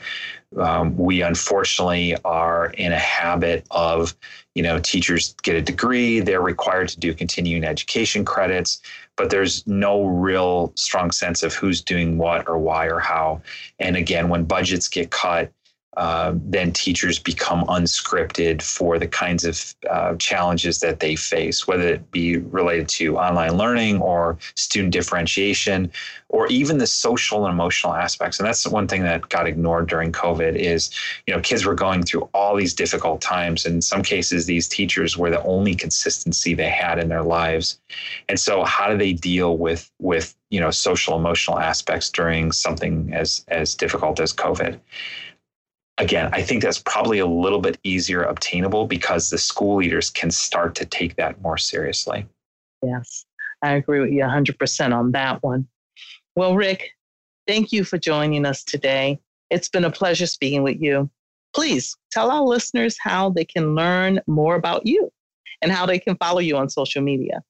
Um, 0.57 0.95
we 0.95 1.21
unfortunately 1.21 2.15
are 2.23 2.67
in 2.77 2.91
a 2.91 2.99
habit 2.99 3.65
of, 3.71 4.15
you 4.53 4.61
know, 4.61 4.79
teachers 4.79 5.33
get 5.41 5.55
a 5.55 5.61
degree, 5.61 6.19
they're 6.19 6.41
required 6.41 6.89
to 6.89 6.99
do 6.99 7.13
continuing 7.13 7.63
education 7.63 8.25
credits, 8.25 8.81
but 9.15 9.29
there's 9.31 9.65
no 9.65 10.05
real 10.05 10.71
strong 10.75 11.11
sense 11.11 11.41
of 11.41 11.53
who's 11.53 11.81
doing 11.81 12.17
what 12.17 12.47
or 12.47 12.59
why 12.59 12.85
or 12.85 12.99
how. 12.99 13.41
And 13.79 13.97
again, 13.97 14.29
when 14.29 14.43
budgets 14.43 14.87
get 14.87 15.09
cut, 15.09 15.51
uh, 15.97 16.34
then 16.36 16.71
teachers 16.71 17.19
become 17.19 17.63
unscripted 17.65 18.62
for 18.62 18.99
the 18.99 19.08
kinds 19.08 19.45
of 19.45 19.75
uh, 19.89 20.15
challenges 20.15 20.79
that 20.79 20.99
they 20.99 21.15
face, 21.15 21.67
whether 21.67 21.88
it 21.88 22.12
be 22.12 22.38
related 22.38 22.88
to 22.88 23.17
online 23.17 23.58
learning 23.58 24.01
or 24.01 24.38
student 24.55 24.91
differentiation, 24.91 25.91
or 26.29 26.47
even 26.47 26.79
the 26.79 26.88
social 26.88 27.45
and 27.45 27.53
emotional 27.53 27.93
aspects. 27.93 28.39
And 28.39 28.47
that's 28.47 28.67
one 28.67 28.88
thing 28.88 29.03
that 29.03 29.29
got 29.29 29.47
ignored 29.47 29.88
during 29.88 30.12
COVID 30.12 30.55
is, 30.55 30.89
you 31.27 31.34
know, 31.34 31.39
kids 31.39 31.65
were 31.65 31.75
going 31.75 32.03
through 32.03 32.28
all 32.34 32.55
these 32.55 32.74
difficult 32.74 33.22
times. 33.22 33.65
And 33.65 33.76
in 33.76 33.82
some 33.82 34.01
cases, 34.01 34.45
these 34.45 34.67
teachers 34.67 35.17
were 35.17 35.30
the 35.30 35.43
only 35.43 35.76
consistency 35.76 36.53
they 36.53 36.69
had 36.69 36.99
in 36.99 37.07
their 37.07 37.24
lives. 37.24 37.80
And 38.28 38.39
so, 38.39 38.63
how 38.65 38.89
do 38.89 38.97
they 38.97 39.13
deal 39.13 39.57
with 39.57 39.89
with 39.99 40.36
you 40.49 40.59
know 40.59 40.72
social 40.72 41.17
emotional 41.17 41.59
aspects 41.59 42.09
during 42.09 42.51
something 42.51 43.13
as 43.13 43.45
as 43.47 43.76
difficult 43.76 44.19
as 44.19 44.34
COVID? 44.34 44.80
Again, 45.97 46.29
I 46.33 46.41
think 46.41 46.61
that's 46.61 46.79
probably 46.79 47.19
a 47.19 47.25
little 47.25 47.59
bit 47.59 47.79
easier 47.83 48.23
obtainable 48.23 48.85
because 48.85 49.29
the 49.29 49.37
school 49.37 49.77
leaders 49.77 50.09
can 50.09 50.31
start 50.31 50.75
to 50.75 50.85
take 50.85 51.15
that 51.15 51.41
more 51.41 51.57
seriously. 51.57 52.25
Yes, 52.83 53.25
I 53.61 53.73
agree 53.73 53.99
with 53.99 54.11
you 54.11 54.23
100% 54.23 54.95
on 54.95 55.11
that 55.11 55.41
one. 55.41 55.67
Well, 56.35 56.55
Rick, 56.55 56.91
thank 57.47 57.71
you 57.71 57.83
for 57.83 57.97
joining 57.97 58.45
us 58.45 58.63
today. 58.63 59.19
It's 59.49 59.69
been 59.69 59.85
a 59.85 59.91
pleasure 59.91 60.27
speaking 60.27 60.63
with 60.63 60.81
you. 60.81 61.09
Please 61.55 61.95
tell 62.11 62.31
our 62.31 62.41
listeners 62.41 62.97
how 62.99 63.29
they 63.29 63.45
can 63.45 63.75
learn 63.75 64.19
more 64.27 64.55
about 64.55 64.85
you 64.85 65.09
and 65.61 65.71
how 65.71 65.85
they 65.85 65.99
can 65.99 66.17
follow 66.17 66.39
you 66.39 66.57
on 66.57 66.69
social 66.69 67.01
media. 67.01 67.41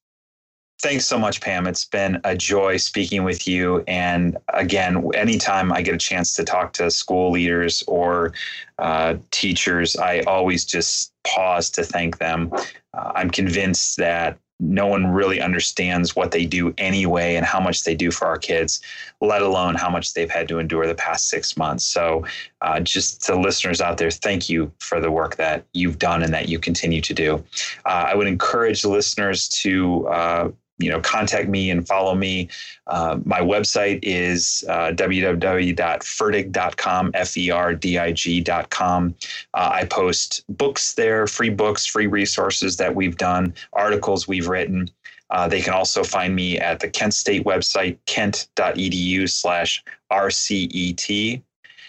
Thanks 0.82 1.06
so 1.06 1.18
much, 1.18 1.40
Pam. 1.40 1.66
It's 1.66 1.86
been 1.86 2.20
a 2.24 2.36
joy 2.36 2.76
speaking 2.76 3.24
with 3.24 3.48
you. 3.48 3.82
And 3.88 4.36
again, 4.52 5.10
anytime 5.14 5.72
I 5.72 5.80
get 5.80 5.94
a 5.94 5.98
chance 5.98 6.34
to 6.34 6.44
talk 6.44 6.74
to 6.74 6.90
school 6.90 7.30
leaders 7.30 7.82
or 7.86 8.34
uh, 8.78 9.16
teachers, 9.30 9.96
I 9.96 10.20
always 10.20 10.66
just 10.66 11.14
pause 11.26 11.70
to 11.70 11.82
thank 11.82 12.18
them. 12.18 12.52
Uh, 12.92 13.12
I'm 13.14 13.30
convinced 13.30 13.96
that 13.96 14.38
no 14.60 14.86
one 14.86 15.06
really 15.08 15.40
understands 15.40 16.16
what 16.16 16.30
they 16.30 16.46
do 16.46 16.72
anyway 16.78 17.36
and 17.36 17.44
how 17.44 17.60
much 17.60 17.84
they 17.84 17.94
do 17.94 18.10
for 18.10 18.26
our 18.26 18.38
kids, 18.38 18.80
let 19.20 19.42
alone 19.42 19.74
how 19.74 19.90
much 19.90 20.14
they've 20.14 20.30
had 20.30 20.48
to 20.48 20.58
endure 20.58 20.86
the 20.86 20.94
past 20.94 21.28
six 21.28 21.56
months. 21.56 21.84
So, 21.84 22.24
uh, 22.62 22.80
just 22.80 23.22
to 23.24 23.38
listeners 23.38 23.80
out 23.80 23.98
there, 23.98 24.10
thank 24.10 24.48
you 24.48 24.72
for 24.78 25.00
the 25.00 25.10
work 25.10 25.36
that 25.36 25.64
you've 25.74 25.98
done 25.98 26.22
and 26.22 26.32
that 26.32 26.48
you 26.48 26.58
continue 26.58 27.02
to 27.02 27.12
do. 27.12 27.44
Uh, 27.84 28.08
I 28.08 28.14
would 28.14 28.26
encourage 28.26 28.84
listeners 28.84 29.48
to 29.48 30.08
uh, 30.08 30.50
you 30.78 30.90
know, 30.90 31.00
contact 31.00 31.48
me 31.48 31.70
and 31.70 31.86
follow 31.86 32.14
me. 32.14 32.50
Uh, 32.86 33.18
my 33.24 33.40
website 33.40 33.98
is 34.02 34.62
uh, 34.68 34.92
www.ferdig.com, 34.92 37.10
F-E-R-D-I-G.com. 37.14 39.14
Uh, 39.54 39.70
I 39.72 39.86
post 39.86 40.44
books 40.48 40.92
there, 40.94 41.26
free 41.26 41.50
books, 41.50 41.86
free 41.86 42.06
resources 42.06 42.76
that 42.76 42.94
we've 42.94 43.16
done, 43.16 43.54
articles 43.72 44.28
we've 44.28 44.46
written. 44.48 44.90
Uh, 45.30 45.48
they 45.48 45.60
can 45.60 45.72
also 45.72 46.04
find 46.04 46.36
me 46.36 46.58
at 46.58 46.80
the 46.80 46.88
Kent 46.88 47.14
State 47.14 47.44
website, 47.44 47.96
kent.edu 48.06 49.28
slash 49.28 49.82
RCET. 50.12 51.42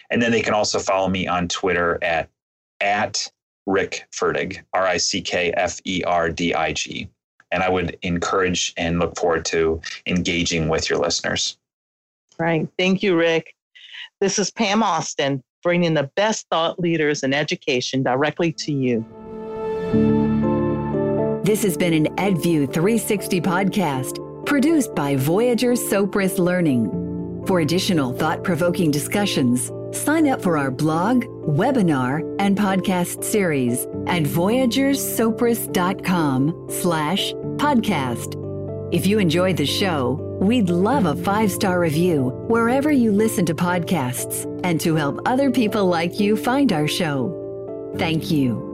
And 0.10 0.22
then 0.22 0.32
they 0.32 0.42
can 0.42 0.54
also 0.54 0.80
follow 0.80 1.10
me 1.10 1.28
on 1.28 1.50
Twitter 1.50 2.00
at, 2.02 2.30
at 2.80 3.30
Rick 3.66 4.08
Ferdig, 4.14 4.64
R-I-C-K-F-E-R-D-I-G 4.74 7.10
and 7.52 7.64
I 7.64 7.70
would 7.70 7.98
encourage 8.02 8.74
and 8.78 9.00
look 9.00 9.18
forward 9.18 9.46
to 9.46 9.82
engaging 10.06 10.68
with 10.68 10.90
your 10.90 11.00
listeners. 11.00 11.58
Right. 12.40 12.68
Thank 12.78 13.02
you, 13.02 13.16
Rick. 13.16 13.56
This 14.22 14.40
is 14.40 14.52
Pam 14.52 14.84
Austin, 14.84 15.44
bringing 15.64 15.94
the 15.94 16.10
best 16.16 16.48
thought 16.50 16.80
leaders 16.80 17.24
in 17.24 17.34
education 17.34 18.04
directly 18.04 18.52
to 18.54 18.72
you. 18.72 19.06
This 21.44 21.64
has 21.64 21.78
been 21.78 21.94
an 21.94 22.08
EdView 22.18 22.74
360 22.74 23.42
podcast 23.42 24.46
produced 24.46 24.94
by 24.96 25.16
Voyager 25.16 25.74
Sopris 25.74 26.40
Learning. 26.40 27.07
For 27.48 27.62
additional 27.62 28.12
thought 28.12 28.44
provoking 28.44 28.92
discussions, 28.92 29.72
sign 29.94 30.28
up 30.28 30.42
for 30.42 30.58
our 30.58 30.70
blog, 30.70 31.24
webinar, 31.24 32.20
and 32.40 32.58
podcast 32.58 33.24
series 33.24 33.86
at 34.06 34.24
voyagersopris.com 34.24 36.68
slash 36.70 37.32
podcast. 37.56 38.36
If 38.94 39.08
you 39.08 39.20
enjoyed 39.20 39.56
the 39.56 39.66
show, 39.66 40.38
we'd 40.42 40.70
love 40.70 41.06
a 41.06 41.16
five 41.16 41.50
star 41.50 41.80
review 41.80 42.32
wherever 42.50 42.92
you 42.92 43.14
listen 43.14 43.46
to 43.46 43.56
podcasts 43.56 44.44
and 44.66 44.82
to 44.82 44.96
help 44.96 45.22
other 45.26 45.50
people 45.50 45.86
like 45.86 46.20
you 46.20 46.36
find 46.36 46.74
our 46.74 46.90
show. 46.90 47.94
Thank 47.98 48.30
you. 48.30 48.67